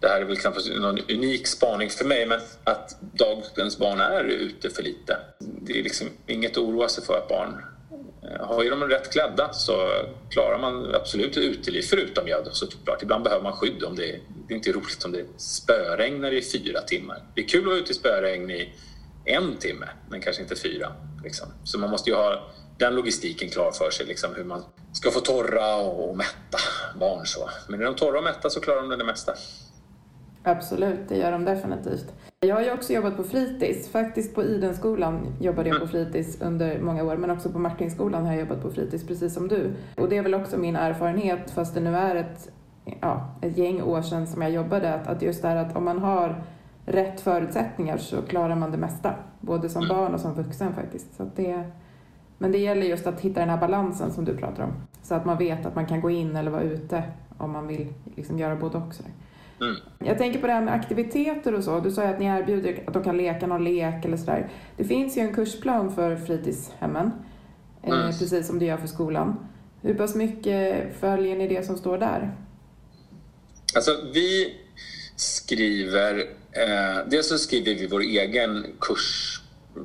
det 0.00 0.08
här 0.08 0.20
är 0.20 0.24
väl 0.24 0.36
knappast 0.36 0.70
någon 0.76 0.98
unik 0.98 1.46
spaning 1.46 1.90
för 1.90 2.04
mig, 2.04 2.26
men 2.26 2.40
att 2.64 2.96
dagens 3.00 3.78
barn 3.78 4.00
är 4.00 4.24
ute 4.24 4.70
för 4.70 4.82
lite. 4.82 5.16
Det 5.38 5.78
är 5.78 5.82
liksom 5.82 6.06
inget 6.26 6.50
att 6.50 6.58
oroa 6.58 6.88
sig 6.88 7.04
för 7.04 7.18
att 7.18 7.28
barn 7.28 7.62
Eh, 8.30 8.46
har 8.46 8.62
ju 8.62 8.70
de 8.70 8.82
rätt 8.82 9.12
klädda 9.12 9.52
så 9.52 9.90
klarar 10.30 10.58
man 10.58 10.94
absolut 10.94 11.36
uteliv, 11.36 11.82
förutom 11.82 12.28
ja, 12.28 12.44
såklart. 12.52 13.02
Ibland 13.02 13.24
behöver 13.24 13.42
man 13.42 13.52
skydd. 13.52 13.84
Om 13.84 13.96
det, 13.96 14.10
är, 14.10 14.20
det 14.48 14.54
är 14.54 14.56
inte 14.56 14.72
roligt 14.72 15.04
om 15.04 15.12
det 15.12 15.24
spöregnar 15.36 16.32
i 16.32 16.42
fyra 16.42 16.80
timmar. 16.80 17.22
Det 17.34 17.40
är 17.40 17.48
kul 17.48 17.60
att 17.60 17.66
vara 17.66 17.76
ute 17.76 17.90
i 17.90 17.94
spöregn 17.94 18.50
i 18.50 18.72
en 19.24 19.56
timme, 19.56 19.86
men 20.10 20.20
kanske 20.20 20.42
inte 20.42 20.56
fyra. 20.56 20.92
Liksom. 21.24 21.48
Så 21.64 21.78
man 21.78 21.90
måste 21.90 22.10
ju 22.10 22.16
ha 22.16 22.50
den 22.78 22.94
logistiken 22.94 23.48
klar 23.48 23.72
för 23.72 23.90
sig, 23.90 24.06
liksom, 24.06 24.34
hur 24.34 24.44
man 24.44 24.64
ska 24.92 25.10
få 25.10 25.20
torra 25.20 25.76
och, 25.76 26.10
och 26.10 26.16
mätta 26.16 26.58
barn. 27.00 27.26
Så. 27.26 27.50
Men 27.68 27.80
är 27.80 27.84
de 27.84 27.96
torra 27.96 28.18
och 28.18 28.24
mätta 28.24 28.50
så 28.50 28.60
klarar 28.60 28.80
de 28.80 28.98
det 28.98 29.04
mesta. 29.04 29.34
Absolut, 30.42 31.08
det 31.08 31.16
gör 31.16 31.32
de 31.32 31.44
definitivt. 31.44 32.06
Jag 32.40 32.54
har 32.54 32.62
ju 32.62 32.72
också 32.72 32.92
jobbat 32.92 33.16
på 33.16 33.24
fritids. 33.24 33.88
Faktiskt 33.88 34.34
på 34.34 34.42
Idenskolan 34.44 35.26
jobbade 35.40 35.68
jag 35.68 35.80
på 35.80 35.86
fritids 35.86 36.40
under 36.40 36.80
många 36.80 37.04
år, 37.04 37.16
men 37.16 37.30
också 37.30 37.50
på 37.52 37.58
Martinskolan 37.58 38.26
har 38.26 38.32
jag 38.32 38.40
jobbat 38.40 38.62
på 38.62 38.70
fritids, 38.70 39.06
precis 39.06 39.34
som 39.34 39.48
du. 39.48 39.74
Och 39.96 40.08
det 40.08 40.16
är 40.16 40.22
väl 40.22 40.34
också 40.34 40.58
min 40.58 40.76
erfarenhet, 40.76 41.50
fast 41.50 41.74
det 41.74 41.80
nu 41.80 41.96
är 41.96 42.14
ett, 42.14 42.50
ja, 43.00 43.30
ett 43.42 43.58
gäng 43.58 43.82
år 43.82 44.02
sedan 44.02 44.26
som 44.26 44.42
jag 44.42 44.50
jobbade, 44.50 44.94
att, 44.94 45.06
att 45.06 45.22
just 45.22 45.42
det 45.42 45.48
här 45.48 45.56
att 45.56 45.76
om 45.76 45.84
man 45.84 45.98
har 45.98 46.44
rätt 46.86 47.20
förutsättningar 47.20 47.96
så 47.96 48.22
klarar 48.22 48.54
man 48.54 48.70
det 48.70 48.78
mesta, 48.78 49.14
både 49.40 49.68
som 49.68 49.88
barn 49.88 50.14
och 50.14 50.20
som 50.20 50.34
vuxen 50.34 50.74
faktiskt. 50.74 51.16
Så 51.16 51.30
det, 51.36 51.64
men 52.38 52.52
det 52.52 52.58
gäller 52.58 52.86
just 52.86 53.06
att 53.06 53.20
hitta 53.20 53.40
den 53.40 53.50
här 53.50 53.58
balansen 53.60 54.12
som 54.12 54.24
du 54.24 54.36
pratar 54.36 54.64
om, 54.64 54.72
så 55.02 55.14
att 55.14 55.24
man 55.24 55.38
vet 55.38 55.66
att 55.66 55.74
man 55.74 55.86
kan 55.86 56.00
gå 56.00 56.10
in 56.10 56.36
eller 56.36 56.50
vara 56.50 56.62
ute 56.62 57.02
om 57.38 57.50
man 57.50 57.66
vill 57.66 57.92
liksom 58.16 58.38
göra 58.38 58.56
både 58.56 58.78
och. 58.78 58.94
Sådär. 58.94 59.12
Mm. 59.60 59.76
Jag 59.98 60.18
tänker 60.18 60.40
på 60.40 60.46
det 60.46 60.52
här 60.52 60.64
med 60.64 60.74
aktiviteter 60.74 61.54
och 61.54 61.64
så. 61.64 61.80
Du 61.80 61.90
sa 61.90 62.02
ju 62.02 62.08
att 62.08 62.18
ni 62.18 62.26
erbjuder 62.26 62.82
att 62.86 62.94
de 62.94 63.04
kan 63.04 63.16
leka 63.16 63.46
någon 63.46 63.64
lek 63.64 64.04
eller 64.04 64.16
sådär. 64.16 64.50
Det 64.76 64.84
finns 64.84 65.16
ju 65.16 65.20
en 65.20 65.34
kursplan 65.34 65.94
för 65.94 66.16
fritidshemmen, 66.16 67.10
eh, 67.82 67.92
mm. 67.92 68.06
precis 68.06 68.46
som 68.46 68.58
det 68.58 68.64
gör 68.64 68.76
för 68.76 68.86
skolan. 68.86 69.48
Hur 69.82 69.94
pass 69.94 70.14
mycket 70.14 70.96
följer 71.00 71.36
ni 71.36 71.48
det 71.48 71.66
som 71.66 71.76
står 71.76 71.98
där? 71.98 72.34
Alltså, 73.74 73.90
vi 74.14 74.54
skriver... 75.16 76.18
Eh, 76.52 77.08
dels 77.10 77.28
så 77.28 77.38
skriver 77.38 77.74
vi 77.74 77.86
vår 77.86 78.00
egen 78.00 78.66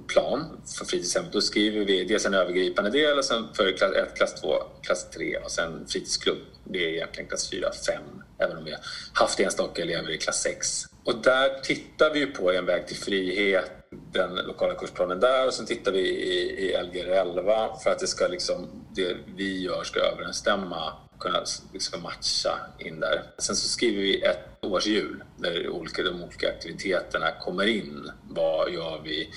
plan 0.07 0.61
för 0.77 0.85
fritidshemmet. 0.85 1.33
Då 1.33 1.41
skriver 1.41 1.85
vi 1.85 2.03
dels 2.03 2.25
en 2.25 2.33
övergripande 2.33 2.89
del 2.89 3.17
och 3.17 3.25
sen 3.25 3.47
för 3.53 3.77
klass 3.77 3.95
1, 3.95 4.17
klass 4.17 4.41
2, 4.41 4.55
klass 4.81 5.09
3 5.09 5.37
och 5.37 5.51
sen 5.51 5.87
fritidsklubb. 5.87 6.37
Det 6.63 6.85
är 6.85 6.89
egentligen 6.89 7.29
klass 7.29 7.49
4, 7.49 7.71
5 7.87 8.03
även 8.37 8.57
om 8.57 8.65
vi 8.65 8.71
har 8.71 8.79
haft 9.13 9.39
enstaka 9.39 9.81
elever 9.81 10.11
i 10.11 10.17
klass 10.17 10.41
6. 10.41 10.83
Och 11.03 11.21
där 11.21 11.59
tittar 11.63 12.13
vi 12.13 12.25
på 12.25 12.51
En 12.51 12.65
väg 12.65 12.87
till 12.87 12.97
frihet, 12.97 13.71
den 14.11 14.35
lokala 14.35 14.73
kursplanen 14.75 15.19
där 15.19 15.47
och 15.47 15.53
sen 15.53 15.65
tittar 15.65 15.91
vi 15.91 15.99
i, 15.99 16.69
i 16.69 16.83
Lgr 16.83 17.07
11 17.07 17.75
för 17.83 17.89
att 17.89 17.99
det 17.99 18.07
ska 18.07 18.27
liksom, 18.27 18.85
det 18.95 19.17
vi 19.35 19.61
gör 19.61 19.83
ska 19.83 19.99
överensstämma 19.99 20.93
kunna 21.19 21.43
liksom 21.73 22.01
matcha 22.01 22.59
in 22.79 22.99
där. 22.99 23.23
Sen 23.37 23.55
så 23.55 23.67
skriver 23.67 24.01
vi 24.01 24.21
ett 24.21 24.39
årshjul 24.61 25.23
där 25.37 25.69
olika, 25.69 26.03
de 26.03 26.23
olika 26.23 26.49
aktiviteterna 26.49 27.31
kommer 27.31 27.67
in. 27.67 28.11
Vad 28.29 28.73
gör 28.73 29.01
vi 29.03 29.29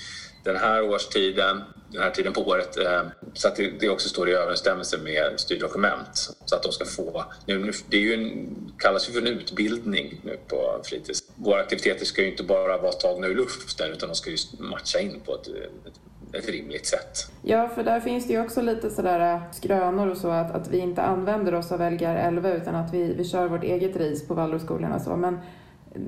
den 0.43 0.55
här 0.55 0.83
årstiden, 0.83 1.63
den 1.91 2.01
här 2.01 2.11
tiden 2.11 2.33
på 2.33 2.41
året 2.41 2.77
eh, 2.77 3.01
så 3.33 3.47
att 3.47 3.55
det, 3.79 3.89
också 3.89 4.09
står 4.09 4.29
i 4.29 4.33
överensstämmelse 4.33 4.97
med 4.97 5.39
styrdokument. 5.39 6.35
Så 6.45 6.55
att 6.55 6.63
de 6.63 6.71
ska 6.71 6.85
få... 6.85 7.25
Nu, 7.45 7.71
det 7.89 7.97
är 7.97 8.01
ju 8.01 8.13
en, 8.13 8.47
kallas 8.77 9.09
ju 9.09 9.13
för 9.13 9.21
en 9.21 9.27
utbildning 9.27 10.21
nu 10.23 10.37
på 10.47 10.81
fritids. 10.83 11.23
Våra 11.35 11.59
aktiviteter 11.59 12.05
ska 12.05 12.21
ju 12.21 12.31
inte 12.31 12.43
bara 12.43 12.77
vara 12.77 12.91
tagna 12.91 13.27
ur 13.27 13.35
luften 13.35 13.91
utan 13.91 14.09
de 14.09 14.15
ska 14.15 14.29
ju 14.29 14.37
matcha 14.59 14.99
in 14.99 15.21
på 15.25 15.35
ett, 15.35 15.47
ett 15.47 15.99
ett 16.33 16.49
rimligt 16.49 16.85
sätt. 16.85 17.31
Ja, 17.41 17.69
för 17.69 17.83
där 17.83 17.99
finns 17.99 18.27
det 18.27 18.33
ju 18.33 18.41
också 18.41 18.61
lite 18.61 18.89
sådär 18.89 19.33
eh, 19.33 19.51
skrönor 19.51 20.07
och 20.07 20.17
så 20.17 20.29
att, 20.29 20.51
att 20.51 20.67
vi 20.67 20.77
inte 20.77 21.01
använder 21.01 21.53
oss 21.53 21.71
av 21.71 21.91
Lgr 21.91 22.15
11 22.15 22.53
utan 22.53 22.75
att 22.75 22.93
vi, 22.93 23.13
vi 23.13 23.25
kör 23.25 23.47
vårt 23.47 23.63
eget 23.63 23.95
ris 23.95 24.27
på 24.27 24.33
Waldorfskolorna 24.33 24.99
så. 24.99 25.15
Men 25.15 25.39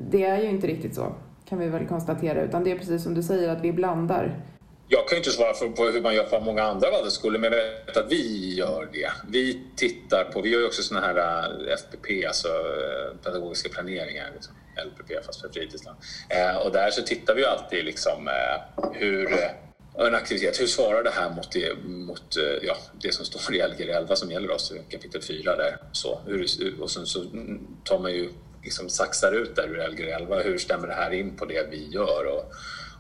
det 0.10 0.24
är 0.24 0.42
ju 0.42 0.50
inte 0.50 0.68
riktigt 0.68 0.96
så 0.96 1.15
kan 1.49 1.59
vi 1.59 1.67
väl 1.67 1.88
konstatera 1.88 2.41
utan 2.41 2.63
det 2.63 2.71
är 2.71 2.77
precis 2.77 3.03
som 3.03 3.13
du 3.13 3.23
säger 3.23 3.49
att 3.49 3.62
vi 3.62 3.71
blandar. 3.71 4.41
Jag 4.91 5.07
kan 5.07 5.15
ju 5.15 5.17
inte 5.17 5.29
svara 5.29 5.53
på 5.75 5.85
hur 5.85 6.01
man 6.01 6.15
gör 6.15 6.23
på 6.23 6.39
många 6.39 6.63
andra 6.63 6.91
Waldorfskolor 6.91 7.39
men 7.39 7.51
jag 7.51 7.59
vet 7.85 7.97
att 7.97 8.12
vi 8.12 8.55
gör 8.55 8.89
det. 8.93 9.12
Vi 9.27 9.62
tittar 9.75 10.23
på, 10.23 10.41
vi 10.41 10.49
gör 10.49 10.59
ju 10.59 10.65
också 10.65 10.83
sådana 10.83 11.07
här 11.07 11.17
äh, 11.17 11.73
FPP, 11.73 12.27
alltså 12.27 12.47
äh, 12.47 13.17
pedagogiska 13.23 13.69
planeringar. 13.69 14.29
Liksom. 14.33 14.53
LPP 14.85 15.25
fast 15.25 15.41
för 15.41 15.49
fritidsland. 15.49 15.97
Äh, 16.29 16.57
och 16.57 16.71
där 16.71 16.91
så 16.91 17.01
tittar 17.01 17.35
vi 17.35 17.45
alltid 17.45 17.85
liksom 17.85 18.29
hur 18.93 19.29
en 19.93 20.15
aktivitet. 20.15 20.62
Hur 20.62 20.67
svarar 20.67 21.03
det 21.03 21.09
här 21.09 21.29
mot 21.29 21.51
det, 21.51 21.83
mot, 21.83 22.35
ja, 22.62 22.77
det 23.01 23.13
som 23.13 23.25
står 23.25 23.55
i 23.55 23.67
Lgr 23.67 23.89
11 23.89 24.15
som 24.15 24.31
gäller 24.31 24.51
oss, 24.51 24.73
kapitel 24.89 25.21
4 25.21 25.55
där. 25.55 25.77
Så, 25.91 26.19
hur, 26.25 26.47
och 26.81 26.91
sen 26.91 27.05
så 27.05 27.21
mm, 27.21 27.67
tar 27.83 27.99
man 27.99 28.12
ju 28.12 28.29
liksom 28.63 28.89
saxar 28.89 29.32
ut 29.32 29.56
där 29.56 29.67
ur 29.67 29.88
Lgr 29.88 30.08
11. 30.08 30.39
Hur 30.39 30.58
stämmer 30.58 30.88
det 30.88 30.93
här 30.93 31.12
in 31.12 31.36
på 31.36 31.45
det 31.45 31.67
vi 31.72 31.88
gör? 31.88 32.26
Och, 32.26 32.54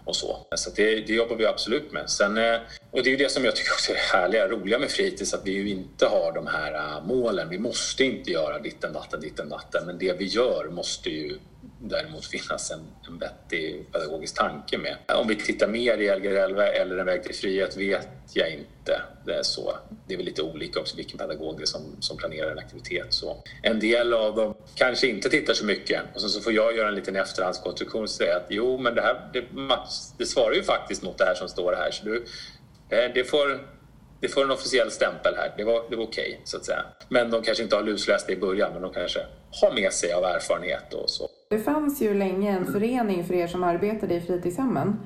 och 0.05 0.15
så. 0.15 0.47
Så 0.55 0.69
det, 0.75 0.95
det, 0.95 1.13
jobbar 1.13 1.35
vi 1.35 1.45
absolut 1.45 1.91
med. 1.91 2.09
Sen, 2.09 2.37
eh, 2.37 2.59
och 2.91 3.03
det 3.03 3.13
är 3.13 3.17
det 3.17 3.31
som 3.31 3.45
jag 3.45 3.55
tycker 3.55 3.71
också 3.71 3.91
är 3.91 3.97
härliga, 3.97 4.47
roliga 4.47 4.79
med 4.79 4.89
fritids, 4.89 5.33
att 5.33 5.47
vi 5.47 5.51
ju 5.51 5.69
inte 5.69 6.05
har 6.05 6.31
de 6.31 6.47
här 6.47 6.73
eh, 6.73 7.05
målen. 7.05 7.49
Vi 7.49 7.59
måste 7.59 8.03
inte 8.03 8.31
göra 8.31 8.59
ditten 8.59 8.93
datten, 8.93 9.21
ditten 9.21 9.49
datten, 9.49 9.85
men 9.85 9.97
det 9.97 10.19
vi 10.19 10.25
gör 10.25 10.69
måste 10.71 11.09
ju 11.09 11.39
däremot 11.81 12.25
finnas 12.25 12.71
en, 12.71 12.79
en 13.07 13.17
vettig 13.17 13.91
pedagogisk 13.91 14.37
tanke 14.37 14.77
med. 14.77 14.97
Om 15.07 15.27
vi 15.27 15.35
tittar 15.35 15.67
mer 15.67 15.97
i 15.97 16.15
Lgr 16.15 16.35
11 16.35 16.67
eller 16.67 16.97
En 16.97 17.05
väg 17.05 17.23
till 17.23 17.35
frihet 17.35 17.77
vet 17.77 18.07
jag 18.33 18.51
inte. 18.51 19.01
Det 19.25 19.33
är 19.33 19.43
så. 19.43 19.75
Det 20.07 20.13
är 20.13 20.17
väl 20.17 20.25
lite 20.25 20.41
olika 20.41 20.79
också 20.79 20.97
vilken 20.97 21.17
pedagog 21.17 21.57
det 21.57 21.63
är 21.63 21.65
som, 21.65 21.81
som 21.99 22.17
planerar 22.17 22.51
en 22.51 22.59
aktivitet. 22.59 23.07
Så 23.09 23.43
en 23.61 23.79
del 23.79 24.13
av 24.13 24.35
dem 24.35 24.55
kanske 24.75 25.07
inte 25.07 25.29
tittar 25.29 25.53
så 25.53 25.65
mycket 25.65 26.01
och 26.15 26.21
sen 26.21 26.29
så 26.29 26.41
får 26.41 26.53
jag 26.53 26.77
göra 26.77 26.87
en 26.87 26.95
liten 26.95 27.15
efterhandskonstruktion 27.15 28.03
och 28.03 28.09
säga 28.09 28.37
att 28.37 28.45
jo, 28.49 28.77
men 28.77 28.95
det 28.95 29.01
här 29.01 29.29
det, 29.33 29.43
det 30.17 30.25
svarar 30.25 30.53
ju 30.53 30.63
faktiskt 30.63 31.03
mot 31.03 31.17
det 31.17 31.25
här 31.25 31.35
som 31.35 31.49
står 31.49 31.73
här. 31.73 31.91
Så 31.91 32.05
du, 32.05 32.25
eh, 32.89 33.13
det 33.13 33.23
får 33.23 33.59
det 34.21 34.27
får 34.27 34.43
en 34.43 34.51
officiell 34.51 34.91
stämpel 34.91 35.33
här. 35.35 35.53
Det 35.57 35.63
var, 35.63 35.83
det 35.89 35.95
var 35.95 36.03
okej, 36.03 36.29
okay, 36.29 36.37
så 36.43 36.57
att 36.57 36.65
säga. 36.65 36.85
Men 37.09 37.31
de 37.31 37.43
kanske 37.43 37.63
inte 37.63 37.75
har 37.75 37.83
lusläst 37.83 38.27
det 38.27 38.33
i 38.33 38.37
början, 38.37 38.73
men 38.73 38.81
de 38.81 38.93
kanske 38.93 39.19
har 39.61 39.71
med 39.71 39.93
sig 39.93 40.13
av 40.13 40.23
erfarenhet 40.23 40.93
och 40.93 41.09
så. 41.09 41.29
Det 41.49 41.59
fanns 41.59 42.01
ju 42.01 42.13
länge 42.13 42.51
en 42.51 42.71
förening 42.71 43.25
för 43.25 43.33
er 43.33 43.47
som 43.47 43.63
arbetade 43.63 44.15
i 44.15 44.21
fritidshemmen. 44.21 44.99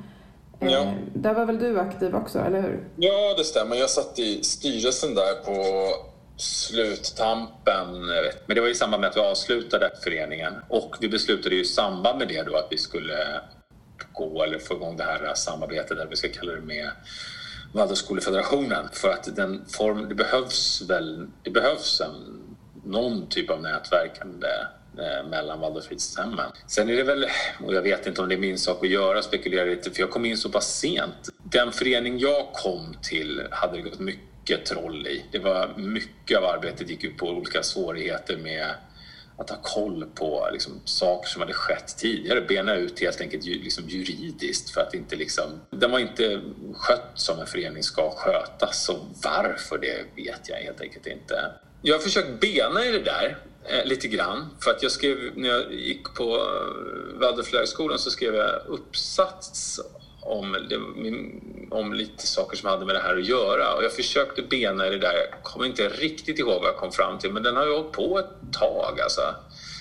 Eh, 0.60 0.72
ja. 0.72 0.94
Där 1.14 1.34
var 1.34 1.46
väl 1.46 1.60
du 1.60 1.80
aktiv 1.80 2.16
också, 2.16 2.40
eller 2.40 2.62
hur? 2.62 2.88
Ja, 2.96 3.36
det 3.38 3.44
stämmer. 3.44 3.76
Jag 3.76 3.90
satt 3.90 4.20
i 4.20 4.44
styrelsen 4.44 5.16
där 5.16 5.46
på 5.46 5.88
sluttampen. 6.38 8.06
Men 8.46 8.56
det 8.56 8.62
var 8.62 8.68
i 8.68 8.76
samband 8.76 9.02
med 9.02 9.10
att 9.10 9.18
vi 9.18 9.22
avslutade 9.22 9.92
föreningen 10.04 10.54
och 10.70 10.96
vi 11.02 11.10
beslutade 11.10 11.56
ju 11.56 11.62
i 11.62 11.66
samband 11.66 12.20
med 12.20 12.28
det 12.28 12.44
då 12.44 12.56
att 12.56 12.68
vi 12.70 12.78
skulle 12.78 13.42
gå 14.14 14.44
eller 14.44 14.60
få 14.60 14.74
igång 14.74 14.98
det 14.98 15.04
här 15.04 15.34
samarbetet, 15.36 15.92
eller 15.92 16.10
vi 16.10 16.16
ska 16.16 16.28
kalla 16.30 16.52
det 16.52 16.62
med 16.62 16.90
Waldorfskolefederationen 17.74 18.90
för 18.92 19.10
att 19.10 19.36
den 19.36 19.66
form, 19.78 20.10
det 20.10 20.16
behövs 20.16 20.82
väl, 20.90 21.28
det 21.44 21.52
behövs 21.52 22.02
en, 22.02 22.44
någon 22.84 23.28
typ 23.28 23.50
av 23.50 23.62
nätverkande 23.62 24.48
Eh, 24.98 25.30
mellan 25.30 25.60
Waldorfridshemmen. 25.60 26.52
Sen 26.68 26.90
är 26.90 26.96
det 26.96 27.04
väl, 27.04 27.26
och 27.64 27.74
jag 27.74 27.82
vet 27.82 28.08
inte 28.08 28.22
om 28.22 28.30
det 28.30 28.36
är 28.36 28.40
min 28.40 28.58
sak 28.58 28.84
att 28.84 28.90
göra, 28.90 29.22
spekulera 29.22 29.66
lite, 29.66 29.92
för 29.92 30.00
jag 30.00 30.12
kom 30.12 30.26
in 30.26 30.38
så 30.38 30.50
pass 30.50 30.80
sent. 30.80 31.30
Den 31.44 31.72
förening 31.72 32.20
jag 32.20 32.54
kom 32.54 32.96
till 33.02 33.48
hade 33.52 33.76
det 33.78 33.82
gått 33.82 34.00
mycket 34.00 34.66
troll 34.66 35.08
i. 35.08 35.26
Det 35.32 35.40
var 35.40 35.74
mycket 35.78 36.38
av 36.38 36.46
arbetet 36.46 36.90
gick 36.90 37.04
ut 37.04 37.18
på 37.18 37.30
olika 37.30 37.64
svårigheter 37.64 38.38
med 38.38 38.70
att 39.38 39.50
ha 39.50 39.58
koll 39.62 40.06
på 40.16 40.50
liksom, 40.52 40.82
saker 40.86 41.30
som 41.30 41.42
hade 41.42 41.54
skett 41.54 41.98
tidigare, 41.98 42.42
bena 42.42 42.76
ut 42.76 43.00
helt 43.00 43.22
enkelt 43.22 43.46
liksom, 43.46 43.84
juridiskt 43.88 44.70
för 44.70 44.82
att 44.82 44.94
inte 44.94 45.16
liksom, 45.16 45.44
den 45.70 45.92
var 45.92 46.00
inte 46.00 46.42
skött 46.74 47.12
som 47.16 47.40
en 47.40 47.48
förening 47.48 47.84
ska 47.84 48.12
skötas 48.18 48.86
så 48.86 48.98
varför 49.24 49.78
det 49.78 50.24
vet 50.24 50.50
jag 50.50 50.58
helt 50.58 50.82
enkelt 50.82 51.08
inte. 51.08 51.52
Jag 51.82 51.96
har 51.96 52.00
försökt 52.00 52.40
bena 52.40 52.86
i 52.86 52.92
det 52.92 53.04
där 53.04 53.38
eh, 53.66 53.86
lite 53.86 54.08
grann 54.08 54.50
för 54.64 54.72
att 54.72 54.84
jag 54.84 54.92
skrev, 54.92 55.18
när 55.36 55.50
jag 55.50 55.74
gick 55.74 56.14
på 56.14 56.36
eh, 56.36 57.20
Waldorflärarskolan 57.20 58.00
så 58.00 58.12
skrev 58.12 58.36
jag 58.36 58.62
uppsats 58.68 59.80
om, 60.22 60.58
om 61.72 61.94
lite 61.94 62.28
saker 62.28 62.58
som 62.58 62.70
hade 62.70 62.86
med 62.86 62.96
det 62.96 63.02
här 63.02 63.18
att 63.18 63.28
göra. 63.28 63.74
Och 63.74 63.84
jag 63.84 63.94
försökte 63.94 64.42
bena 64.42 64.88
i 64.88 64.90
det 64.90 64.98
där. 64.98 65.14
Jag 65.14 65.44
kommer 65.44 65.66
inte 65.66 65.90
riktigt 65.90 66.40
ihåg 66.40 66.62
vad 66.62 66.70
jag 66.70 66.78
kom 66.78 66.92
fram 66.92 67.20
till, 67.20 67.34
men 67.34 67.44
den 67.44 67.56
har 67.56 67.66
ju 67.66 67.72
hållit 67.72 67.92
på 67.92 68.20
ett 68.20 68.54
tag. 68.60 69.00
Alltså. 69.02 69.22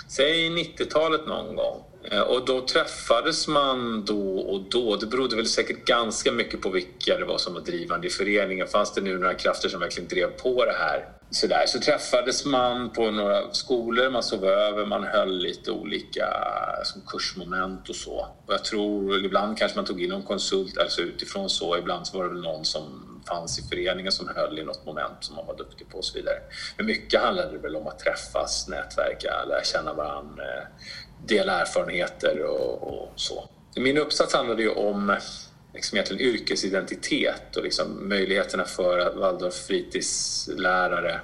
Säg 0.09 0.51
90-talet 0.51 1.27
någon 1.27 1.57
gång. 1.57 1.85
Eh, 2.11 2.21
och 2.21 2.45
då 2.45 2.61
träffades 2.61 3.49
man 3.49 4.05
då 4.05 4.38
och 4.38 4.61
då. 4.71 4.97
Det 4.97 5.07
berodde 5.07 5.37
väl 5.37 5.47
säkert 5.47 5.85
ganska 5.85 6.33
mycket 6.33 6.61
på 6.61 6.71
vilka 6.71 7.18
det 7.18 7.25
var 7.25 7.38
som 7.38 7.55
var 7.55 7.61
drivande 7.61 8.07
i 8.07 8.11
föreningen. 8.11 8.66
Fanns 8.66 8.95
det 8.95 9.01
nu 9.01 9.18
några 9.18 9.35
krafter 9.35 9.68
som 9.68 9.81
verkligen 9.81 10.09
drev 10.09 10.27
på 10.27 10.64
det 10.64 10.73
här? 10.79 11.09
Så, 11.33 11.47
där. 11.47 11.66
så 11.66 11.81
träffades 11.81 12.45
man 12.45 12.90
på 12.90 13.11
några 13.11 13.53
skolor, 13.53 14.11
man 14.11 14.23
sov 14.23 14.45
över, 14.45 14.87
man 14.87 15.05
höll 15.05 15.38
lite 15.38 15.71
olika 15.71 16.27
som 16.85 17.03
kursmoment 17.07 17.88
och 17.88 17.97
så. 17.97 18.27
Och 18.47 18.53
jag 18.55 18.64
tror 18.64 19.25
ibland 19.25 19.59
kanske 19.59 19.79
man 19.79 19.85
tog 19.85 20.03
in 20.03 20.11
någon 20.11 20.23
konsult, 20.23 20.79
alltså 20.79 21.01
utifrån 21.01 21.51
så. 21.51 21.79
Ibland 21.79 22.07
så 22.07 22.18
var 22.18 22.25
det 22.25 22.31
väl 22.31 22.42
någon 22.42 22.64
som 22.64 22.83
fanns 23.29 23.59
i 23.59 23.62
föreningen 23.62 24.12
som 24.12 24.29
höll 24.37 24.59
i 24.59 24.64
något 24.64 24.87
moment 24.87 25.16
som 25.21 25.37
man 25.37 25.47
var 25.47 25.57
duktig 25.57 25.88
på 25.88 25.99
och 25.99 26.05
så 26.05 26.18
vidare. 26.18 26.37
Men 26.77 26.87
mycket 26.87 27.21
handlade 27.21 27.53
det 27.53 27.59
väl 27.59 27.77
om 27.77 27.87
att 27.87 27.99
träffas, 27.99 28.68
nätverka, 28.68 29.45
lära 29.49 29.64
känna 29.64 29.92
varandra, 29.92 30.45
eh, 30.45 30.64
dela 31.27 31.61
erfarenheter 31.61 32.42
och, 32.42 32.83
och 32.83 33.12
så. 33.16 33.49
Min 33.77 33.99
uppsats 33.99 34.35
handlade 34.35 34.62
ju 34.62 34.71
om 34.71 35.16
liksom 35.75 35.99
egentligen 35.99 36.35
yrkesidentitet 36.35 37.57
och 37.57 37.63
liksom 37.63 38.09
möjligheterna 38.09 38.65
för 38.65 39.15
Waldorf 39.15 39.55
fritidslärare 39.55 41.21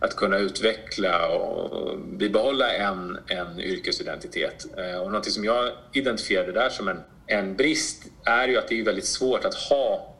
att 0.00 0.16
kunna 0.16 0.38
utveckla 0.38 1.28
och 1.28 1.98
bibehålla 1.98 2.72
en, 2.72 3.18
en 3.26 3.60
yrkesidentitet. 3.60 4.66
Eh, 4.76 4.98
och 4.98 5.06
någonting 5.06 5.32
som 5.32 5.44
jag 5.44 5.72
identifierade 5.92 6.52
där 6.52 6.68
som 6.68 6.88
en, 6.88 7.00
en 7.26 7.56
brist 7.56 8.02
är 8.24 8.48
ju 8.48 8.58
att 8.58 8.68
det 8.68 8.80
är 8.80 8.84
väldigt 8.84 9.06
svårt 9.06 9.44
att 9.44 9.54
ha 9.54 10.16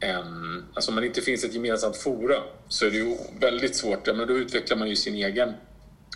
en... 0.00 0.64
Alltså 0.74 0.90
om 0.90 0.96
det 0.96 1.06
inte 1.06 1.20
finns 1.20 1.44
ett 1.44 1.54
gemensamt 1.54 1.96
forum 1.96 2.42
så 2.68 2.86
är 2.86 2.90
det 2.90 2.96
ju 2.96 3.16
väldigt 3.40 3.76
svårt. 3.76 4.06
Men 4.06 4.28
då 4.28 4.34
utvecklar 4.34 4.76
man 4.76 4.88
ju 4.88 4.96
sin 4.96 5.14
egen 5.14 5.52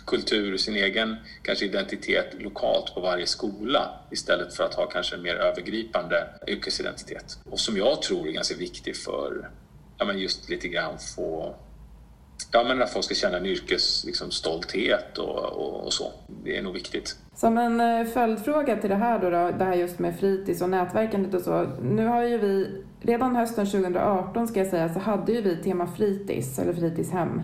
kultur, 0.07 0.57
sin 0.57 0.75
egen 0.75 1.15
kanske 1.41 1.65
identitet 1.65 2.41
lokalt 2.41 2.93
på 2.93 3.01
varje 3.01 3.27
skola 3.27 3.99
istället 4.11 4.53
för 4.53 4.63
att 4.63 4.73
ha 4.73 4.85
kanske 4.85 5.15
en 5.15 5.21
mer 5.21 5.35
övergripande 5.35 6.27
yrkesidentitet. 6.47 7.39
Och 7.49 7.59
som 7.59 7.77
jag 7.77 8.01
tror 8.01 8.27
är 8.27 8.31
ganska 8.31 8.55
viktig 8.55 8.97
för 8.97 9.49
ja, 9.97 10.05
men 10.05 10.19
just 10.19 10.49
lite 10.49 10.67
grann 10.67 10.97
få 11.15 11.55
Ja, 12.51 12.63
men 12.63 12.81
att 12.81 12.93
folk 12.93 13.05
ska 13.05 13.15
känna 13.15 13.37
en 13.37 13.45
yrkesstolthet 13.45 15.05
liksom, 15.05 15.25
och, 15.25 15.43
och, 15.43 15.85
och, 15.85 15.93
så. 15.93 16.11
Det 16.43 16.57
är 16.57 16.61
nog 16.61 16.73
viktigt. 16.73 17.17
Som 17.35 17.57
en 17.57 17.81
eh, 17.81 18.05
följdfråga 18.05 18.77
till 18.77 18.89
det 18.89 18.95
här 18.95 19.19
då, 19.19 19.29
då, 19.29 19.51
det 19.57 19.65
här 19.65 19.73
just 19.73 19.99
med 19.99 20.19
fritids 20.19 20.61
och 20.61 20.69
nätverkandet 20.69 21.33
och 21.33 21.41
så. 21.41 21.63
Nu 21.81 22.05
har 22.05 22.23
ju 22.23 22.37
vi, 22.37 22.83
redan 23.01 23.35
hösten 23.35 23.65
2018 23.65 24.47
ska 24.47 24.59
jag 24.59 24.67
säga, 24.67 24.93
så 24.93 24.99
hade 24.99 25.31
ju 25.31 25.41
vi 25.41 25.63
tema 25.63 25.87
fritids 25.87 26.59
eller 26.59 26.73
fritidshem 26.73 27.41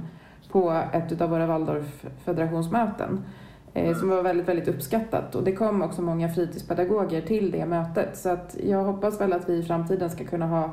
på 0.53 0.83
ett 0.93 1.21
av 1.21 1.29
våra 1.29 1.45
Waldorf 1.45 2.05
federationsmöten 2.25 3.25
eh, 3.73 3.85
mm. 3.85 3.99
som 3.99 4.09
var 4.09 4.23
väldigt, 4.23 4.47
väldigt 4.47 4.67
uppskattat 4.67 5.35
och 5.35 5.43
det 5.43 5.51
kom 5.51 5.81
också 5.81 6.01
många 6.01 6.29
fritidspedagoger 6.29 7.21
till 7.21 7.51
det 7.51 7.65
mötet 7.65 8.17
så 8.17 8.29
att 8.29 8.57
jag 8.63 8.83
hoppas 8.83 9.21
väl 9.21 9.33
att 9.33 9.49
vi 9.49 9.53
i 9.53 9.63
framtiden 9.63 10.09
ska 10.09 10.23
kunna 10.23 10.47
ha 10.47 10.71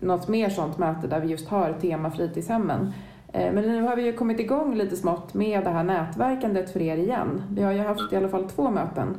något 0.00 0.28
mer 0.28 0.48
sånt 0.48 0.78
möte 0.78 1.06
där 1.06 1.20
vi 1.20 1.28
just 1.28 1.48
har 1.48 1.72
tema 1.72 2.10
fritidshemmen. 2.10 2.92
Eh, 3.32 3.52
men 3.52 3.64
nu 3.64 3.82
har 3.82 3.96
vi 3.96 4.02
ju 4.02 4.12
kommit 4.12 4.40
igång 4.40 4.74
lite 4.74 4.96
smått 4.96 5.34
med 5.34 5.64
det 5.64 5.70
här 5.70 5.84
nätverkandet 5.84 6.70
för 6.70 6.82
er 6.82 6.96
igen. 6.96 7.42
Vi 7.50 7.62
har 7.62 7.72
ju 7.72 7.80
haft 7.80 8.12
i 8.12 8.16
alla 8.16 8.28
fall 8.28 8.48
två 8.48 8.70
möten. 8.70 9.16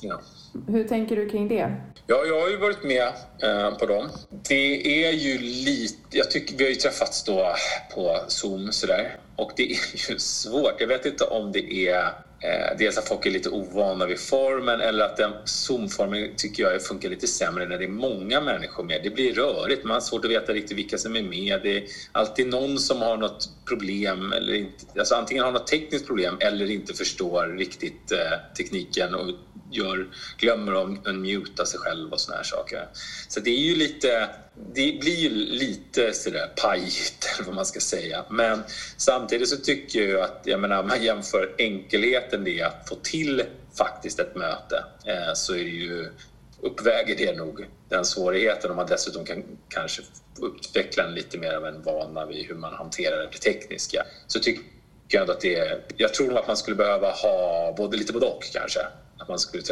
Ja. 0.00 0.20
Hur 0.68 0.84
tänker 0.84 1.16
du 1.16 1.28
kring 1.28 1.48
det? 1.48 1.76
Ja, 2.06 2.24
jag 2.26 2.40
har 2.40 2.48
ju 2.48 2.56
varit 2.56 2.84
med 2.84 3.08
eh, 3.42 3.78
på 3.78 3.86
dem. 3.86 4.08
Det 4.48 5.04
är 5.06 5.12
ju 5.12 5.38
lite... 5.38 5.96
Jag 6.10 6.30
tycker, 6.30 6.56
vi 6.56 6.64
har 6.64 6.70
ju 6.70 6.76
träffats 6.76 7.24
då 7.24 7.54
på 7.94 8.16
Zoom 8.28 8.72
sådär 8.72 9.16
och 9.36 9.52
det 9.56 9.62
är 9.62 10.10
ju 10.10 10.18
svårt. 10.18 10.80
Jag 10.80 10.86
vet 10.86 11.06
inte 11.06 11.24
om 11.24 11.52
det 11.52 11.88
är 11.88 12.12
Eh, 12.40 12.76
dels 12.78 12.98
att 12.98 13.08
folk 13.08 13.26
är 13.26 13.30
lite 13.30 13.48
ovana 13.48 14.06
vid 14.06 14.18
formen 14.20 14.80
eller 14.80 15.04
att 15.04 15.16
den 15.16 15.32
zoomformen 15.44 16.36
tycker 16.36 16.62
jag 16.62 16.82
funkar 16.82 17.08
lite 17.08 17.26
sämre 17.26 17.66
när 17.66 17.78
det 17.78 17.84
är 17.84 17.88
många 17.88 18.40
människor 18.40 18.84
med. 18.84 19.00
Det 19.02 19.10
blir 19.10 19.34
rörigt, 19.34 19.84
man 19.84 19.94
har 19.94 20.00
svårt 20.00 20.24
att 20.24 20.30
veta 20.30 20.52
riktigt 20.52 20.78
vilka 20.78 20.98
som 20.98 21.16
är 21.16 21.22
med. 21.22 21.60
Det 21.62 21.76
är 21.76 21.84
alltid 22.12 22.46
någon 22.46 22.78
som 22.78 23.02
har 23.02 23.16
något 23.16 23.48
problem, 23.68 24.32
eller 24.32 24.54
inte, 24.54 24.84
alltså 24.98 25.14
antingen 25.14 25.44
har 25.44 25.52
något 25.52 25.66
tekniskt 25.66 26.06
problem 26.06 26.36
eller 26.40 26.70
inte 26.70 26.94
förstår 26.94 27.46
riktigt 27.58 28.12
eh, 28.12 28.54
tekniken 28.56 29.14
och 29.14 29.30
gör, 29.70 30.08
glömmer 30.38 30.72
att 30.72 31.06
unmuta 31.06 31.66
sig 31.66 31.80
själv 31.80 32.12
och 32.12 32.20
såna 32.20 32.36
här 32.36 32.44
saker. 32.44 32.88
Så 33.28 33.40
det 33.40 33.50
är 33.50 33.60
ju 33.60 33.76
lite, 33.76 34.28
det 34.74 35.00
blir 35.00 35.16
ju 35.16 35.28
lite 35.30 36.12
sådär 36.12 36.52
pajigt 36.56 37.28
eller 37.34 37.46
vad 37.46 37.54
man 37.54 37.66
ska 37.66 37.80
säga. 37.80 38.24
Men 38.30 38.62
samtidigt 38.96 39.48
så 39.48 39.56
tycker 39.56 40.08
jag 40.08 40.20
att, 40.20 40.40
jag 40.44 40.60
menar, 40.60 40.82
man 40.82 41.02
jämför 41.02 41.54
enkelheten 41.58 42.44
det 42.44 42.62
att 42.62 42.88
få 42.88 42.94
till 42.94 43.42
faktiskt 43.78 44.18
ett 44.18 44.34
möte 44.34 44.84
eh, 45.04 45.34
så 45.34 45.52
är 45.52 45.64
det 45.64 45.70
ju 45.70 46.08
uppväger 46.60 47.16
det 47.16 47.36
nog 47.36 47.66
den 47.88 48.04
svårigheten 48.04 48.70
om 48.70 48.76
man 48.76 48.86
dessutom 48.86 49.24
kan 49.24 49.44
kanske 49.68 50.02
utveckla 50.42 51.04
en 51.04 51.14
lite 51.14 51.38
mer 51.38 51.54
av 51.54 51.66
en 51.66 51.82
vana 51.82 52.26
vid 52.26 52.46
hur 52.46 52.54
man 52.54 52.74
hanterar 52.74 53.30
det 53.32 53.38
tekniska. 53.38 54.02
Så 54.26 54.40
tycker 54.40 54.62
jag 55.08 55.20
ändå 55.20 55.32
att 55.32 55.40
det 55.40 55.54
är, 55.54 55.80
jag 55.96 56.14
tror 56.14 56.26
nog 56.28 56.38
att 56.38 56.46
man 56.46 56.56
skulle 56.56 56.76
behöva 56.76 57.10
ha 57.10 57.74
både 57.76 57.96
lite 57.96 58.12
både 58.12 58.26
och 58.26 58.44
kanske 58.52 58.80
att 59.18 59.28
man 59.28 59.38
skulle 59.38 59.62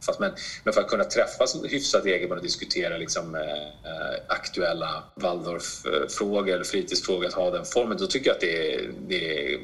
träffas. 0.00 0.18
Men, 0.18 0.32
men 0.64 0.74
för 0.74 0.80
att 0.80 0.88
kunna 0.88 1.04
träffas 1.04 1.56
hyfsat 1.64 2.04
regelbundet 2.04 2.38
och 2.38 2.42
diskutera 2.42 2.96
liksom, 2.96 3.34
eh, 3.34 3.40
eh, 3.40 4.20
aktuella 4.28 5.04
Waldorf-frågor 5.14 6.54
eller 6.54 6.64
fritidsfrågor, 6.64 7.26
att 7.26 7.34
ha 7.34 7.50
den 7.50 7.64
formen, 7.64 7.96
då 7.98 8.06
tycker 8.06 8.26
jag 8.26 8.34
att 8.34 8.40
det 8.40 8.74
är, 8.74 8.90
det 9.08 9.54
är 9.54 9.60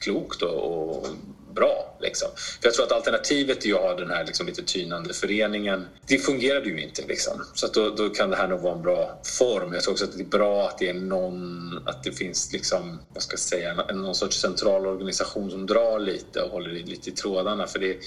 klokt 0.00 0.42
och, 0.42 0.96
och 0.96 1.06
bra. 1.54 1.96
Liksom. 2.00 2.28
För 2.36 2.68
jag 2.68 2.74
tror 2.74 2.86
att 2.86 2.92
alternativet 2.92 3.66
är 3.66 3.74
att 3.74 3.80
ha 3.80 3.94
den 3.94 4.10
här 4.10 4.24
liksom, 4.24 4.46
lite 4.46 4.62
tynande 4.62 5.14
föreningen. 5.14 5.86
Det 6.06 6.18
fungerade 6.18 6.68
ju 6.68 6.82
inte. 6.82 7.02
Liksom. 7.06 7.44
Så 7.54 7.66
att 7.66 7.74
då, 7.74 7.90
då, 7.90 8.08
kan 8.08 8.30
det 8.30 8.36
här 8.36 8.48
nog 8.48 8.60
vara 8.60 8.74
en 8.74 8.82
bra 8.82 9.20
form. 9.38 9.72
Jag 9.72 9.82
tror 9.82 9.92
också 9.92 10.04
att 10.04 10.16
det 10.16 10.22
är 10.22 10.26
bra 10.26 10.68
att 10.68 10.78
det 10.78 10.88
är 10.88 10.94
någon, 10.94 11.80
att 11.86 12.04
det 12.04 12.12
finns 12.12 12.52
liksom, 12.52 13.00
vad 13.14 13.22
ska 13.22 13.32
jag 13.32 13.40
säga, 13.40 13.74
någon 13.74 14.14
sorts 14.14 14.40
central 14.40 14.86
organisation 14.86 15.50
som 15.50 15.66
drar 15.66 15.98
lite 15.98 16.42
och 16.42 16.50
håller 16.50 16.70
lite 16.70 17.10
i 17.10 17.12
trådarna. 17.12 17.66
För 17.66 17.78
det 17.78 17.98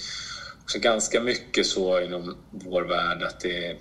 också 0.63 0.79
ganska 0.79 1.21
mycket 1.21 1.65
så 1.65 2.01
inom 2.01 2.35
vår 2.51 2.81
värld 2.81 3.23
att 3.23 3.39
det 3.39 3.67
är 3.67 3.77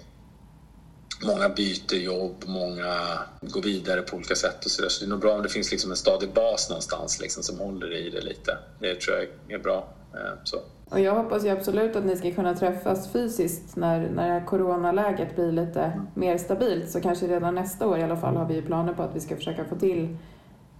Många 1.25 1.49
byter 1.49 1.95
jobb, 1.95 2.45
många 2.47 3.19
går 3.41 3.63
vidare 3.63 4.03
på 4.03 4.17
olika 4.17 4.35
sätt 4.35 4.65
och 4.65 4.71
så, 4.71 4.83
där. 4.83 4.89
så 4.89 5.05
det 5.05 5.09
är 5.09 5.11
nog 5.11 5.21
bra 5.21 5.33
om 5.33 5.43
det 5.43 5.49
finns 5.49 5.71
liksom 5.71 5.91
en 5.91 5.97
stadig 5.97 6.33
bas 6.33 6.69
någonstans 6.69 7.21
liksom, 7.21 7.43
som 7.43 7.59
håller 7.59 7.93
i 7.93 8.11
det 8.11 8.21
lite. 8.21 8.59
Det 8.81 8.95
tror 8.95 9.17
jag 9.17 9.59
är 9.59 9.63
bra. 9.63 9.89
Eh, 10.15 10.39
så. 10.45 10.57
Och 10.91 11.01
jag 11.01 11.15
hoppas 11.15 11.45
ju 11.45 11.49
absolut 11.49 11.97
att 11.97 12.05
ni 12.05 12.17
ska 12.17 12.31
kunna 12.31 12.55
träffas 12.55 13.13
fysiskt 13.13 13.77
när, 13.77 14.01
när 14.11 14.27
det 14.27 14.33
här 14.33 14.47
coronaläget 14.47 15.37
blir 15.37 15.53
lite 15.53 16.01
mer 16.15 16.39
stabilt. 16.39 16.91
Så 16.91 17.01
kanske 17.01 17.27
redan 17.27 17.55
nästa 17.55 17.87
år 17.87 17.99
i 17.99 18.03
alla 18.03 18.17
fall 18.17 18.37
har 18.37 18.47
vi 18.47 18.63
planer 18.63 18.93
på 18.93 19.03
att 19.03 19.17
vi 19.17 19.21
ska 19.21 19.37
försöka 19.37 19.65
få 19.65 19.77
till 19.77 20.17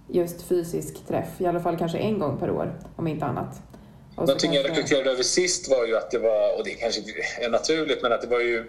just 0.07 0.41
fysisk 0.41 1.07
träff. 1.07 1.41
I 1.41 1.45
alla 1.45 1.59
fall 1.59 1.77
kanske 1.77 1.97
en 1.97 2.19
gång 2.19 2.37
per 2.37 2.51
år, 2.51 2.79
om 2.95 3.07
inte 3.07 3.25
annat. 3.25 3.61
Någonting 4.17 4.53
jag 4.53 4.69
reflekterade 4.69 5.11
över 5.11 5.23
sist 5.23 5.67
var 5.67 5.85
ju 5.85 5.95
att 5.97 6.11
det 6.11 6.17
var, 6.17 6.57
och 6.57 6.63
det 6.63 6.73
kanske 6.73 7.01
är 7.39 7.49
naturligt, 7.49 8.01
men 8.01 8.11
att 8.11 8.21
det 8.21 8.27
var 8.27 8.39
ju 8.39 8.65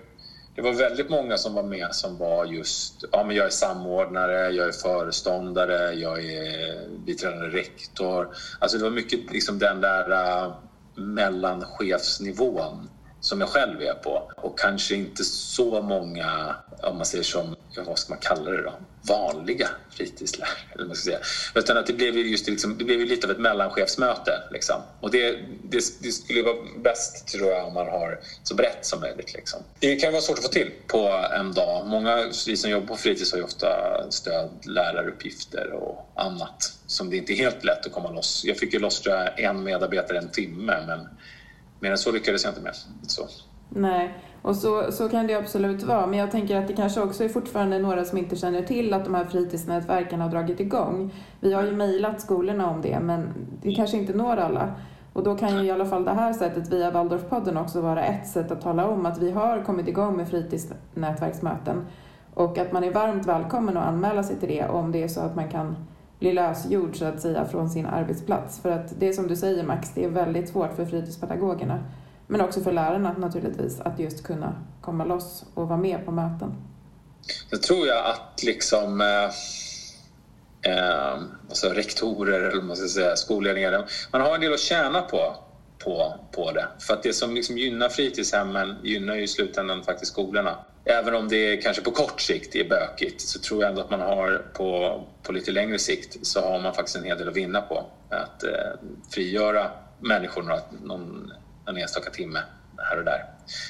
det 0.55 0.63
var 0.63 0.73
väldigt 0.73 1.09
många 1.09 1.37
som 1.39 1.55
var 1.55 1.63
med 1.63 1.95
som 1.95 2.19
var 2.19 2.45
just, 2.45 3.05
ja 3.13 3.23
men 3.23 3.37
jag 3.37 3.47
är 3.47 3.51
samordnare, 3.51 4.51
jag 4.51 4.69
är 4.69 4.73
föreståndare, 4.73 5.93
jag 5.93 6.25
är 6.25 6.89
biträdande 6.89 7.47
rektor. 7.49 8.29
Alltså 8.59 8.79
det 8.79 8.83
var 8.85 8.91
mycket 8.91 9.33
liksom 9.33 9.59
den 9.59 9.81
där 9.81 10.11
uh, 10.11 10.55
mellanchefsnivån 10.95 12.89
som 13.25 13.41
jag 13.41 13.49
själv 13.49 13.83
är 13.83 13.95
på 13.95 14.33
och 14.37 14.59
kanske 14.59 14.95
inte 14.95 15.25
så 15.25 15.83
många, 15.83 16.57
om 16.83 16.97
man 16.97 17.07
säger 17.07 17.25
som, 17.25 17.57
vad 17.87 17.99
ska 17.99 18.13
man 18.13 18.19
kalla 18.23 18.51
det 18.51 18.63
då, 18.63 18.73
vanliga 19.09 19.69
fritidslärare. 19.91 20.55
Eller 20.75 20.87
man 20.87 20.97
ska 20.97 21.05
säga. 21.05 21.19
Utan 21.55 21.77
att 21.77 21.87
det 21.87 21.93
blev 21.93 22.17
just 22.17 22.49
liksom, 22.49 22.79
det 22.79 22.85
blev 22.85 23.01
lite 23.01 23.27
av 23.27 23.31
ett 23.31 23.39
mellanchefsmöte. 23.39 24.43
Liksom. 24.51 24.83
Och 25.01 25.11
det, 25.11 25.31
det, 25.63 25.81
det, 26.03 26.13
skulle 26.13 26.43
vara 26.43 26.57
bäst 26.79 27.27
tror 27.27 27.51
jag 27.51 27.67
om 27.67 27.75
man 27.75 27.87
har 27.87 28.21
så 28.43 28.55
brett 28.55 28.87
som 28.87 29.01
möjligt. 29.01 29.35
Liksom. 29.35 29.61
Det 29.81 29.97
kan 29.97 30.13
vara 30.13 30.23
svårt 30.23 30.39
att 30.39 30.45
få 30.45 30.51
till 30.51 30.71
på 30.87 31.27
en 31.33 31.53
dag. 31.53 31.87
Många 31.87 32.25
vi 32.47 32.57
som 32.57 32.71
jobbar 32.71 32.87
på 32.87 32.97
fritids 32.97 33.33
har 33.33 33.39
ju 33.39 33.45
ofta 33.45 33.67
stöd, 34.11 34.51
läraruppgifter 34.67 35.73
och 35.73 36.13
annat 36.15 36.73
som 36.87 37.11
det 37.11 37.17
inte 37.17 37.33
är 37.33 37.37
helt 37.37 37.65
lätt 37.65 37.87
att 37.87 37.93
komma 37.93 38.11
loss. 38.11 38.43
Jag 38.45 38.57
fick 38.59 38.73
ju 38.73 38.79
loss 38.79 39.01
tror 39.01 39.17
jag, 39.17 39.41
en 39.41 39.63
medarbetare 39.63 40.19
en 40.19 40.31
timme 40.31 40.83
men 40.87 41.09
Mer 41.85 41.91
än 41.91 41.99
så 41.99 42.13
lyckades 42.13 42.45
jag 42.45 42.51
inte 42.51 42.61
med. 42.61 42.75
Så. 43.03 43.23
Nej, 43.69 44.15
och 44.43 44.57
så, 44.57 44.93
så 44.93 45.09
kan 45.09 45.27
det 45.27 45.35
absolut 45.35 45.83
vara. 45.83 46.07
Men 46.07 46.19
jag 46.19 46.31
tänker 46.31 46.57
att 46.57 46.69
det 46.69 46.73
kanske 46.73 47.01
också 47.01 47.25
är 47.25 47.29
fortfarande 47.29 47.79
några 47.79 48.05
som 48.05 48.19
inte 48.19 48.37
känner 48.37 48.63
till 48.63 48.93
att 48.95 49.05
de 49.05 49.15
här 49.15 49.25
fritidsnätverken 49.25 50.21
har 50.21 50.29
dragit 50.29 50.61
igång. 50.61 51.15
Vi 51.41 51.53
har 51.53 51.63
ju 51.63 51.73
mejlat 51.73 52.21
skolorna 52.21 52.71
om 52.71 52.83
det, 52.83 53.01
men 53.01 53.33
det 53.63 53.75
kanske 53.75 53.97
inte 53.97 54.13
når 54.13 54.37
alla. 54.37 54.75
Och 55.13 55.25
då 55.25 55.37
kan 55.37 55.59
ju 55.59 55.65
i 55.65 55.71
alla 55.71 55.87
fall 55.87 56.05
det 56.05 56.11
här 56.11 56.33
sättet 56.33 56.73
via 56.73 56.91
Waldorfpodden 56.91 57.57
också 57.57 57.81
vara 57.81 58.05
ett 58.05 58.29
sätt 58.29 58.51
att 58.51 58.61
tala 58.61 58.87
om 58.89 59.07
att 59.07 59.19
vi 59.19 59.31
har 59.31 59.63
kommit 59.65 59.89
igång 59.89 60.17
med 60.17 60.29
fritidsnätverksmöten 60.29 61.87
och 62.35 62.59
att 62.59 62.73
man 62.73 62.85
är 62.85 62.93
varmt 62.93 63.27
välkommen 63.27 63.77
att 63.77 63.87
anmäla 63.87 64.23
sig 64.23 64.37
till 64.37 64.49
det 64.49 64.69
om 64.69 64.93
det 64.93 65.03
är 65.03 65.09
så 65.09 65.21
att 65.21 65.37
man 65.37 65.49
kan 65.49 65.77
bli 66.25 66.33
lösgjord 66.33 66.97
så 66.97 67.05
att 67.05 67.21
säga 67.21 67.45
från 67.45 67.71
sin 67.71 67.87
arbetsplats. 67.87 68.61
För 68.63 68.71
att 68.71 69.01
det 69.01 69.09
är 69.09 69.13
som 69.13 69.29
du 69.29 69.37
säger 69.37 69.65
Max, 69.65 69.89
det 69.95 70.05
är 70.05 70.09
väldigt 70.09 70.49
svårt 70.49 70.77
för 70.77 70.85
fritidspedagogerna 70.87 71.85
men 72.27 72.41
också 72.41 72.61
för 72.61 72.73
lärarna 72.73 73.15
naturligtvis 73.19 73.81
att 73.81 73.99
just 73.99 74.25
kunna 74.25 74.55
komma 74.81 75.05
loss 75.05 75.45
och 75.55 75.69
vara 75.69 75.79
med 75.79 76.05
på 76.05 76.11
möten. 76.11 76.55
Så 77.51 77.59
tror 77.59 77.87
jag 77.87 78.07
att 78.07 78.43
liksom 78.43 79.01
eh, 79.01 79.25
eh, 80.73 81.15
alltså 81.49 81.69
rektorer 81.69 82.41
eller 82.41 82.63
man 82.63 82.77
ska 82.77 82.89
säga 82.89 83.17
skolledningar, 83.17 83.85
man 84.13 84.21
har 84.21 84.35
en 84.35 84.41
del 84.41 84.53
att 84.53 84.61
tjäna 84.61 85.03
på 85.03 85.37
på, 85.85 86.15
på 86.33 86.53
det. 86.53 86.69
För 86.79 86.95
att 86.95 87.03
det 87.03 87.13
som 87.13 87.35
liksom 87.35 87.59
gynnar 87.59 87.89
fritidshemmen 87.89 88.77
gynnar 88.83 89.15
ju 89.15 89.23
i 89.23 89.29
slutändan 89.29 89.83
faktiskt 89.83 90.13
skolorna. 90.13 90.59
Även 90.85 91.15
om 91.15 91.29
det 91.29 91.57
kanske 91.57 91.83
på 91.83 91.91
kort 91.91 92.21
sikt 92.21 92.55
är 92.57 92.69
bökigt 92.69 93.21
så 93.21 93.41
tror 93.41 93.63
jag 93.63 93.69
ändå 93.69 93.83
att 93.83 93.91
man 93.91 94.01
har 94.01 94.47
på, 94.53 95.01
på 95.23 95.33
lite 95.33 95.53
längre 95.53 95.79
sikt 95.79 96.27
så 96.27 96.41
har 96.41 96.61
man 96.61 96.75
faktiskt 96.75 96.97
en 96.97 97.05
hel 97.05 97.19
del 97.19 97.29
att 97.29 97.37
vinna 97.37 97.61
på 97.61 97.87
att 98.09 98.45
eh, 98.45 98.51
frigöra 99.11 99.71
människor 99.99 100.43
några, 100.43 100.61
någon, 100.83 101.33
någon 101.67 101.77
enstaka 101.77 102.11
timme 102.11 102.39
här 102.79 102.99
och 102.99 103.05
där. 103.05 103.25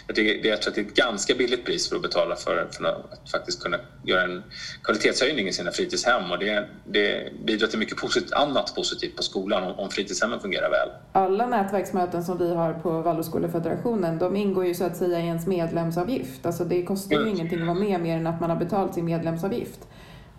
Jag, 0.07 0.17
tycker, 0.17 0.49
jag 0.49 0.63
tror 0.63 0.71
att 0.71 0.75
det 0.75 0.81
är 0.81 0.85
ett 0.85 0.95
ganska 0.95 1.35
billigt 1.35 1.65
pris 1.65 1.89
för 1.89 1.97
att 1.97 2.03
betala 2.03 2.37
för, 2.37 2.69
för 2.73 2.85
att 2.85 3.31
faktiskt 3.31 3.63
kunna 3.63 3.77
göra 4.05 4.23
en 4.23 4.43
kvalitetshöjning 4.83 5.49
i 5.49 5.53
sina 5.53 5.71
fritidshem 5.71 6.31
och 6.31 6.39
det, 6.39 6.69
det 6.85 7.33
bidrar 7.45 7.69
till 7.69 7.79
mycket 7.79 7.97
positivt, 7.97 8.33
annat 8.33 8.75
positivt 8.75 9.17
på 9.17 9.23
skolan 9.23 9.63
om, 9.63 9.79
om 9.79 9.91
fritidshemmen 9.91 10.41
fungerar 10.41 10.71
väl. 10.71 10.89
Alla 11.13 11.47
nätverksmöten 11.47 12.25
som 12.25 12.39
vi 12.39 12.55
har 12.55 12.73
på 12.73 13.01
Waldorfskolefederationen 13.01 14.19
de 14.19 14.37
ingår 14.37 14.67
ju 14.67 14.75
så 14.75 14.85
att 14.85 14.97
säga 14.97 15.21
i 15.21 15.27
ens 15.27 15.47
medlemsavgift. 15.47 16.47
Alltså 16.47 16.65
det 16.65 16.83
kostar 16.83 17.17
ju 17.17 17.23
mm. 17.23 17.35
ingenting 17.35 17.61
att 17.61 17.67
vara 17.67 17.79
med 17.79 18.01
mer 18.01 18.17
än 18.17 18.27
att 18.27 18.41
man 18.41 18.51
har 18.51 18.57
betalt 18.57 18.95
sin 18.95 19.05
medlemsavgift. 19.05 19.81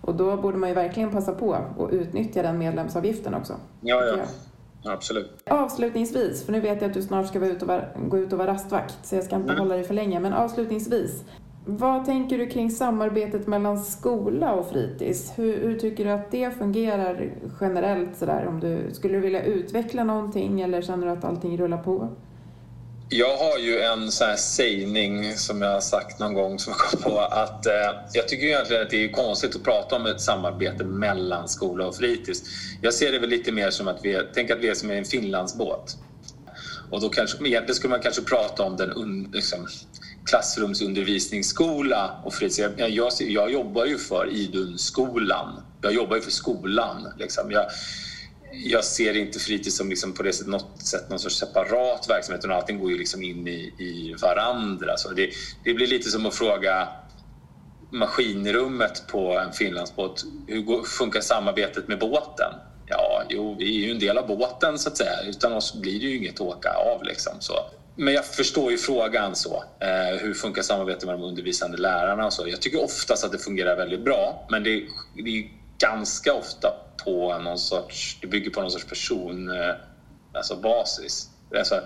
Och 0.01 0.15
då 0.15 0.38
borde 0.38 0.58
man 0.58 0.69
ju 0.69 0.75
verkligen 0.75 1.12
passa 1.12 1.34
på 1.34 1.54
att 1.54 1.93
utnyttja 1.93 2.41
den 2.41 2.58
medlemsavgiften 2.58 3.34
också. 3.34 3.54
Ja, 3.82 4.06
ja. 4.06 4.25
Absolut. 4.86 5.43
Avslutningsvis, 5.45 6.45
för 6.45 6.52
nu 6.52 6.60
vet 6.60 6.82
jag 6.82 6.89
att 6.89 6.93
du 6.93 7.02
snart 7.02 7.28
ska 7.28 7.45
ut 7.45 7.63
vara, 7.63 7.86
gå 8.08 8.17
ut 8.17 8.34
och 8.34 8.39
vara 8.39 8.52
rastvakt, 8.52 8.98
så 9.04 9.15
jag 9.15 9.24
ska 9.24 9.36
inte 9.36 9.50
mm. 9.50 9.60
hålla 9.60 9.76
dig 9.76 9.84
för 9.84 9.93
länge, 9.93 10.19
men 10.19 10.34
avslutningsvis. 10.34 11.24
Vad 11.67 12.06
tänker 12.06 12.38
du 12.38 12.48
kring 12.48 12.71
samarbetet 12.71 13.48
mellan 13.48 13.80
skola 13.80 14.54
och 14.54 14.69
fritids? 14.69 15.34
Hur, 15.36 15.60
hur 15.60 15.80
tycker 15.80 16.06
du 16.06 16.12
att 16.12 16.32
det 16.32 16.58
fungerar 16.58 17.32
generellt 17.62 18.17
sådär? 18.17 18.48
Om 18.48 18.60
du, 18.60 18.93
skulle 18.93 19.13
du 19.13 19.19
vilja 19.19 19.43
utveckla 19.43 20.04
någonting 20.04 20.62
eller 20.62 20.82
känner 20.82 21.08
du 21.08 21.13
att 21.13 21.24
allting 21.24 21.58
rullar 21.58 21.84
på? 21.84 22.10
Jag 23.10 23.38
har 23.38 23.58
ju 23.58 23.80
en 23.80 24.12
sån 24.12 24.28
här 24.28 24.36
sägning 24.36 25.38
som 25.38 25.62
jag 25.62 25.70
har 25.70 25.82
sagt 25.82 26.20
någon 26.20 26.34
gång 26.34 26.60
som 26.60 26.74
jag 26.78 26.80
kom 27.02 27.12
på 27.12 27.20
att 27.20 27.65
eh, 27.65 27.74
jag 28.13 28.28
tycker 28.28 28.46
egentligen 28.46 28.82
att 28.84 28.89
det 28.89 29.04
är 29.04 29.12
konstigt 29.12 29.56
att 29.56 29.63
prata 29.63 29.96
om 29.96 30.06
ett 30.06 30.22
samarbete 30.22 30.84
mellan 30.84 31.50
skola 31.50 31.88
och 31.88 31.96
fritids. 31.96 32.41
Jag 32.82 32.94
ser 32.94 33.12
det 33.12 33.20
väl 33.20 33.30
lite 33.30 33.52
mer 33.52 33.70
som 33.70 33.88
att 33.88 34.00
vi, 34.04 34.22
tänk 34.34 34.52
att 34.52 34.60
vi 34.60 34.70
är 34.70 34.74
som 34.74 34.91
en 34.91 35.06
Finlandsbåt. 35.06 35.98
Och 36.91 37.02
då 37.02 37.10
kanske, 37.10 37.38
egentligen 37.38 37.76
skulle 37.76 37.91
man 37.91 38.02
kanske 38.02 38.22
prata 38.22 38.63
om 38.63 38.78
den 38.78 38.91
un, 38.91 39.32
liksom, 39.34 39.68
klassrumsundervisningsskola 40.26 42.22
och 42.24 42.34
fritids. 42.34 42.60
Jag, 42.60 42.89
jag, 42.89 43.12
jag 43.20 43.52
jobbar 43.52 43.86
ju 43.86 43.98
för 43.98 44.30
Idunskolan. 44.32 45.62
Jag 45.82 45.94
jobbar 45.94 46.15
ju 46.15 46.22
för 46.22 46.32
skolan. 46.32 47.13
Liksom. 47.18 47.52
Jag, 47.52 47.65
jag 48.63 48.86
ser 48.86 49.18
inte 49.18 49.39
fritids 49.39 49.78
som 49.78 49.89
liksom 49.89 50.13
på 50.13 50.24
det 50.24 50.34
sättet, 50.34 50.52
något 50.52 50.82
sätt 50.82 51.10
någon 51.10 51.20
sorts 51.20 51.36
separat 51.36 52.10
verksamhet 52.10 52.46
utan 52.46 52.58
allting 52.58 52.80
går 52.80 52.91
ju 52.91 52.98
liksom 52.98 53.24
in 53.24 53.48
i, 53.48 53.74
i 53.80 54.15
varandra. 54.22 54.98
Så 54.98 55.10
det, 55.10 55.30
det 55.63 55.74
blir 55.74 55.88
lite 55.88 56.10
som 56.10 56.26
att 56.26 56.36
fråga 56.36 56.88
maskinrummet 57.91 59.08
på 59.08 59.38
en 59.38 59.52
Finlandsbåt, 59.52 60.24
hur 60.48 60.62
går, 60.62 60.84
funkar 60.84 61.22
samarbetet 61.22 61.88
med 61.88 62.00
båten? 62.00 62.54
Ja, 62.88 63.24
jo, 63.30 63.56
vi 63.60 63.84
är 63.84 63.86
ju 63.86 63.91
en 63.91 64.00
del 64.00 64.18
av 64.18 64.28
båten 64.28 64.80
så 64.80 64.89
att 64.89 64.98
säga. 64.98 65.22
Utan 65.28 65.54
oss 65.54 65.74
blir 65.74 66.00
det 66.00 66.06
ju 66.06 66.15
inget 66.18 66.34
att 66.34 66.41
åka 66.41 66.70
av 66.70 67.04
liksom. 67.04 67.34
Så. 67.39 67.54
Men 67.96 68.13
jag 68.13 68.26
förstår 68.26 68.72
ju 68.72 68.78
frågan 68.78 69.36
så. 69.36 69.63
Eh, 69.80 70.18
hur 70.20 70.34
funkar 70.34 70.62
samarbetet 70.62 71.06
med 71.06 71.15
de 71.15 71.24
undervisande 71.24 71.78
lärarna 71.78 72.26
och 72.26 72.34
så? 72.34 72.48
Jag 72.48 72.62
tycker 72.62 72.84
oftast 72.84 73.24
att 73.24 73.32
det 73.32 73.38
fungerar 73.38 73.76
väldigt 73.76 74.02
bra, 74.02 74.48
men 74.50 74.63
det, 74.63 74.84
det 75.15 75.30
är 75.39 75.50
ganska 75.80 76.34
ofta 76.34 76.74
på 77.04 77.38
någon 77.38 77.60
sorts, 77.60 78.18
det 78.22 78.28
bygger 78.28 78.52
på 78.52 78.62
någon 78.62 78.72
sorts 78.72 78.86
person, 78.86 79.50
eh, 79.50 79.76
alltså 80.34 80.56
basis. 80.56 81.30
Alltså, 81.58 81.82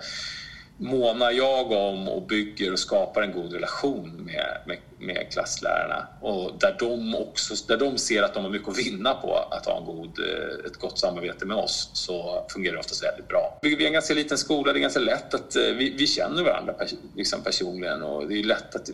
månar 0.79 1.31
jag 1.31 1.71
om 1.71 2.09
och 2.09 2.27
bygger 2.27 2.73
och 2.73 2.79
skapar 2.79 3.21
en 3.21 3.31
god 3.31 3.53
relation 3.53 4.25
med, 4.25 4.61
med, 4.65 4.77
med, 4.99 5.31
klasslärarna 5.31 6.07
och 6.21 6.51
där 6.59 6.75
de, 6.79 7.15
också, 7.15 7.53
där 7.67 7.77
de 7.77 7.97
ser 7.97 8.23
att 8.23 8.33
de 8.33 8.43
har 8.43 8.51
mycket 8.51 8.69
att 8.69 8.77
vinna 8.77 9.13
på 9.13 9.35
att 9.51 9.65
ha 9.65 9.77
en 9.77 9.85
god, 9.85 10.19
eh, 10.19 10.65
ett 10.65 10.77
gott 10.77 10.99
samarbete 10.99 11.45
med 11.45 11.57
oss 11.57 11.91
så 11.93 12.45
fungerar 12.53 12.73
det 12.73 12.79
oftast 12.79 13.03
väldigt 13.03 13.27
bra. 13.27 13.59
Vi 13.61 13.83
är 13.83 13.87
en 13.87 13.93
ganska 13.93 14.13
liten 14.13 14.37
skola, 14.37 14.73
det 14.73 14.79
är 14.79 14.81
ganska 14.81 14.99
lätt 14.99 15.33
att 15.33 15.55
eh, 15.55 15.63
vi, 15.63 15.95
vi 15.97 16.07
känner 16.07 16.43
varandra 16.43 16.73
liksom 17.15 17.43
personligen 17.43 18.01
och 18.01 18.27
det 18.27 18.39
är 18.39 18.43
lätt 18.43 18.75
att 18.75 18.89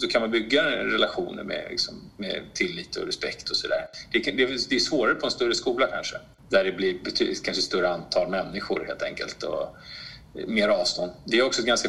då 0.00 0.06
kan 0.06 0.20
man 0.20 0.30
bygga 0.30 0.62
relationer 0.64 1.42
med, 1.42 1.66
liksom, 1.70 1.94
med 2.16 2.42
tillit 2.54 2.96
och 2.96 3.06
respekt 3.06 3.50
och 3.50 3.56
sådär. 3.56 3.86
Det, 4.12 4.18
det, 4.18 4.46
det 4.68 4.74
är 4.74 4.78
svårare 4.78 5.14
på 5.14 5.26
en 5.26 5.32
större 5.32 5.54
skola 5.54 5.86
kanske 5.86 6.16
där 6.48 6.64
det 6.64 6.72
blir 6.72 7.02
betydligt, 7.04 7.44
kanske 7.44 7.62
större 7.62 7.88
antal 7.88 8.28
människor 8.28 8.84
helt 8.86 9.02
enkelt. 9.02 9.42
Och, 9.42 9.76
mer 10.46 10.68
avstånd. 10.68 11.12
Det 11.24 11.38
är 11.38 11.46
också 11.46 11.60
ett 11.60 11.66
ganska, 11.66 11.88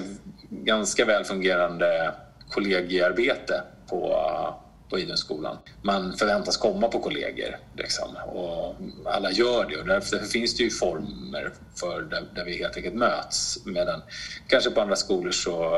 ganska 0.50 1.06
väl 1.06 1.24
fungerande 1.24 2.14
kollegiearbete 2.50 3.62
på, 3.90 4.26
på 4.90 5.00
Idrottsskolan. 5.00 5.58
Man 5.82 6.18
förväntas 6.18 6.58
komma 6.58 6.88
på 6.88 7.00
kollegor 7.00 7.58
liksom, 7.78 8.16
och 8.26 8.76
alla 9.06 9.32
gör 9.32 9.66
det 9.70 9.78
och 9.78 9.88
därför 9.88 10.18
finns 10.18 10.58
det 10.58 10.64
ju 10.64 10.70
former 10.70 11.54
för 11.76 12.02
där, 12.02 12.24
där, 12.36 12.46
vi 12.46 12.58
helt 12.58 12.78
enkelt 12.78 12.96
möts. 12.96 13.66
Medan 13.66 14.02
kanske 14.48 14.72
på 14.72 14.82
andra 14.82 14.96
skolor 14.96 15.32
så 15.32 15.76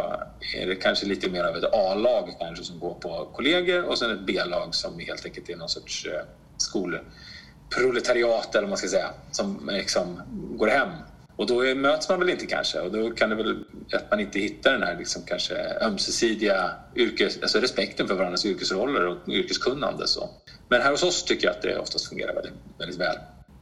är 0.56 0.68
det 0.68 0.76
kanske 0.76 1.06
lite 1.06 1.30
mer 1.30 1.44
av 1.44 1.58
ett 1.58 1.74
A-lag 1.74 2.36
kanske 2.40 2.64
som 2.64 2.80
går 2.80 2.94
på 2.94 3.30
kollegor 3.34 3.84
och 3.84 3.98
sen 3.98 4.12
ett 4.12 4.26
B-lag 4.26 4.76
som 4.76 5.00
helt 5.00 5.26
enkelt 5.26 5.50
är 5.50 5.56
någon 5.56 5.70
sorts 5.70 6.06
eh, 6.06 6.22
skolproletariat 6.58 8.56
eller 8.56 8.62
vad 8.62 8.70
man 8.70 8.78
ska 8.78 8.88
säga 8.88 9.10
som 9.32 9.70
liksom 9.74 10.22
går 10.58 10.68
hem 10.68 10.90
och 11.38 11.48
då 11.48 11.76
möts 11.76 12.10
man 12.10 12.20
väl 12.20 12.30
inte 12.30 12.46
kanske 12.46 12.80
och 12.80 12.92
då 12.92 13.10
kan 13.10 13.30
det 13.30 13.36
väl 13.36 13.64
att 13.94 14.12
man 14.12 14.20
inte 14.20 14.40
hittar 14.40 14.72
den 14.72 14.84
här 14.84 14.98
liksom 14.98 15.22
kanske 15.26 15.56
ömsesidiga 15.82 16.72
yrkes, 16.96 17.42
alltså 17.42 17.60
respekten 17.60 18.08
för 18.08 18.16
varandras 18.16 18.46
yrkesroller 18.46 19.08
och 19.08 19.18
yrkeskunnande. 19.30 20.08
Så. 20.08 20.30
Men 20.70 20.82
här 20.82 20.92
hos 20.92 21.04
oss 21.04 21.24
tycker 21.24 21.48
jag 21.48 21.56
att 21.56 21.62
det 21.62 21.80
oftast 21.80 22.10
fungerar 22.10 22.34
väldigt, 22.34 22.54
väldigt 22.78 23.00
väl. 23.00 23.16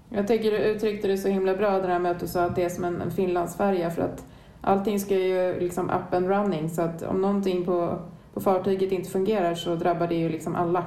Jag 0.09 0.27
tycker 0.27 0.51
du 0.51 0.57
uttryckte 0.57 1.07
det 1.07 1.17
så 1.17 1.27
himla 1.27 1.55
bra 1.55 1.79
det 1.79 1.87
där 1.87 1.99
med 1.99 2.11
att 2.11 2.19
du 2.19 2.27
sa 2.27 2.43
att 2.43 2.55
det 2.55 2.63
är 2.63 2.69
som 2.69 2.83
en, 2.83 3.01
en 3.01 3.11
Finlandsfärja 3.11 3.91
för 3.91 4.01
att 4.01 4.25
allting 4.61 4.99
ska 4.99 5.15
ju 5.15 5.59
liksom 5.59 5.89
up 5.89 6.13
and 6.13 6.27
running 6.27 6.69
så 6.69 6.81
att 6.81 7.03
om 7.03 7.21
någonting 7.21 7.65
på, 7.65 8.01
på 8.33 8.41
fartyget 8.41 8.91
inte 8.91 9.09
fungerar 9.09 9.55
så 9.55 9.75
drabbar 9.75 10.07
det 10.07 10.15
ju 10.15 10.29
liksom 10.29 10.55
alla. 10.55 10.85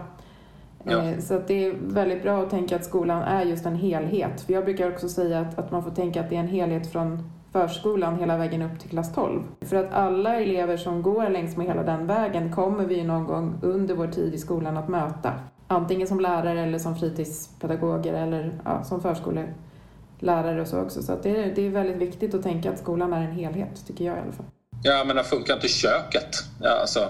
Ja. 0.84 1.02
Eh, 1.02 1.18
så 1.18 1.42
det 1.46 1.66
är 1.66 1.74
väldigt 1.80 2.22
bra 2.22 2.42
att 2.42 2.50
tänka 2.50 2.76
att 2.76 2.84
skolan 2.84 3.22
är 3.22 3.44
just 3.44 3.66
en 3.66 3.76
helhet. 3.76 4.40
För 4.40 4.52
jag 4.52 4.64
brukar 4.64 4.92
också 4.92 5.08
säga 5.08 5.40
att, 5.40 5.58
att 5.58 5.70
man 5.70 5.84
får 5.84 5.90
tänka 5.90 6.20
att 6.20 6.30
det 6.30 6.36
är 6.36 6.40
en 6.40 6.48
helhet 6.48 6.92
från 6.92 7.30
förskolan 7.52 8.18
hela 8.18 8.36
vägen 8.36 8.62
upp 8.62 8.80
till 8.80 8.90
klass 8.90 9.14
12. 9.14 9.42
För 9.60 9.76
att 9.76 9.92
alla 9.92 10.40
elever 10.40 10.76
som 10.76 11.02
går 11.02 11.28
längs 11.28 11.56
med 11.56 11.66
hela 11.66 11.82
den 11.82 12.06
vägen 12.06 12.52
kommer 12.52 12.84
vi 12.84 13.04
någon 13.04 13.24
gång 13.24 13.58
under 13.62 13.94
vår 13.94 14.06
tid 14.06 14.34
i 14.34 14.38
skolan 14.38 14.76
att 14.76 14.88
möta. 14.88 15.32
Antingen 15.66 16.08
som 16.08 16.20
lärare 16.20 16.60
eller 16.60 16.78
som 16.78 16.96
fritidspedagoger 16.96 18.12
eller 18.12 18.60
ja, 18.64 18.84
som 18.84 19.00
förskolelärare 19.00 20.60
och 20.60 20.66
så 20.66 20.80
också. 20.80 21.02
Så 21.02 21.16
det, 21.22 21.30
är, 21.30 21.54
det 21.54 21.66
är 21.66 21.70
väldigt 21.70 21.96
viktigt 21.96 22.34
att 22.34 22.42
tänka 22.42 22.70
att 22.70 22.78
skolan 22.78 23.12
är 23.12 23.20
en 23.20 23.32
helhet, 23.32 23.86
tycker 23.86 24.04
jag 24.04 24.16
i 24.16 24.20
alla 24.20 24.32
fall. 24.32 24.46
Ja, 24.82 25.04
men 25.06 25.24
funkar 25.24 25.54
inte 25.54 25.68
köket? 25.68 26.30
Ja, 26.62 26.80
alltså, 26.80 27.00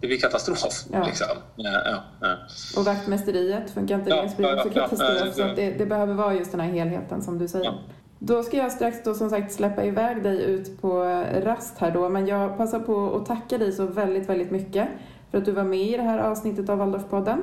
det 0.00 0.06
blir 0.06 0.18
katastrof. 0.18 0.84
Ja. 0.92 1.06
Liksom. 1.06 1.26
Ja, 1.56 1.82
ja, 1.84 2.02
ja. 2.20 2.36
Och 2.76 2.84
vaktmästeriet, 2.84 3.70
funkar 3.70 3.94
inte 3.94 4.22
det 4.22 4.30
så 4.30 4.36
blir 4.36 4.48
det 4.48 4.70
katastrof. 4.70 5.34
Så 5.34 5.42
det, 5.42 5.70
det, 5.70 5.86
behöver 5.86 6.14
vara 6.14 6.34
just 6.34 6.50
den 6.50 6.60
här 6.60 6.68
helheten 6.68 7.22
som 7.22 7.38
du 7.38 7.48
säger. 7.48 7.74
Då 8.18 8.42
ska 8.42 8.56
jag 8.56 8.72
strax 8.72 8.96
då 9.04 9.14
som 9.14 9.30
sagt 9.30 9.52
släppa 9.52 9.84
iväg 9.84 10.22
dig 10.22 10.42
ut 10.42 10.80
på 10.80 11.02
rast 11.42 11.78
här 11.78 11.90
då, 11.90 12.08
men 12.08 12.26
jag 12.26 12.56
passar 12.56 12.80
på 12.80 13.16
att 13.16 13.26
tacka 13.26 13.58
dig 13.58 13.72
så 13.72 13.86
väldigt, 13.86 14.28
väldigt 14.28 14.50
mycket 14.50 14.88
för 15.30 15.38
att 15.38 15.44
du 15.44 15.52
var 15.52 15.64
med 15.64 15.80
i 15.80 15.96
det 15.96 16.02
här 16.02 16.18
avsnittet 16.18 16.68
av 16.68 16.78
Waldorfpodden. 16.78 17.42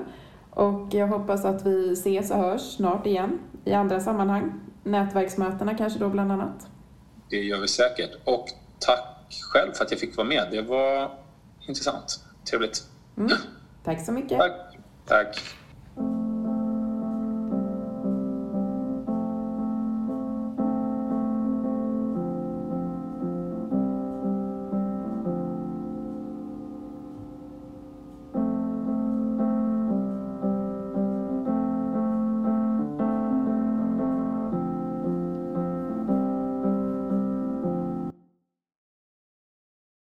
Och 0.50 0.94
jag 0.94 1.08
hoppas 1.08 1.46
att 1.46 1.66
vi 1.66 1.94
ses 1.94 2.32
och 2.32 2.38
hörs 2.38 2.62
snart 2.62 3.06
igen 3.06 3.40
i 3.66 3.74
andra 3.74 4.00
sammanhang. 4.00 4.54
Nätverksmötena 4.84 5.78
kanske 5.78 6.00
då 6.00 6.10
bland 6.10 6.32
annat. 6.32 6.68
Det 7.30 7.38
gör 7.38 7.60
vi 7.60 7.68
säkert. 7.68 8.12
Och 8.24 8.46
tack 8.80 9.34
själv 9.52 9.72
för 9.72 9.86
att 9.86 9.92
jag 9.92 10.00
fick 10.00 10.18
vara 10.18 10.28
med. 10.28 10.48
Det 10.52 10.62
var 10.62 11.12
intressant. 11.68 12.25
Trevligt. 12.50 12.84
Mm. 13.18 13.30
Tack 13.84 14.06
så 14.06 14.12
mycket. 14.12 14.40
Tack. 14.40 14.78
Tack. 15.06 15.56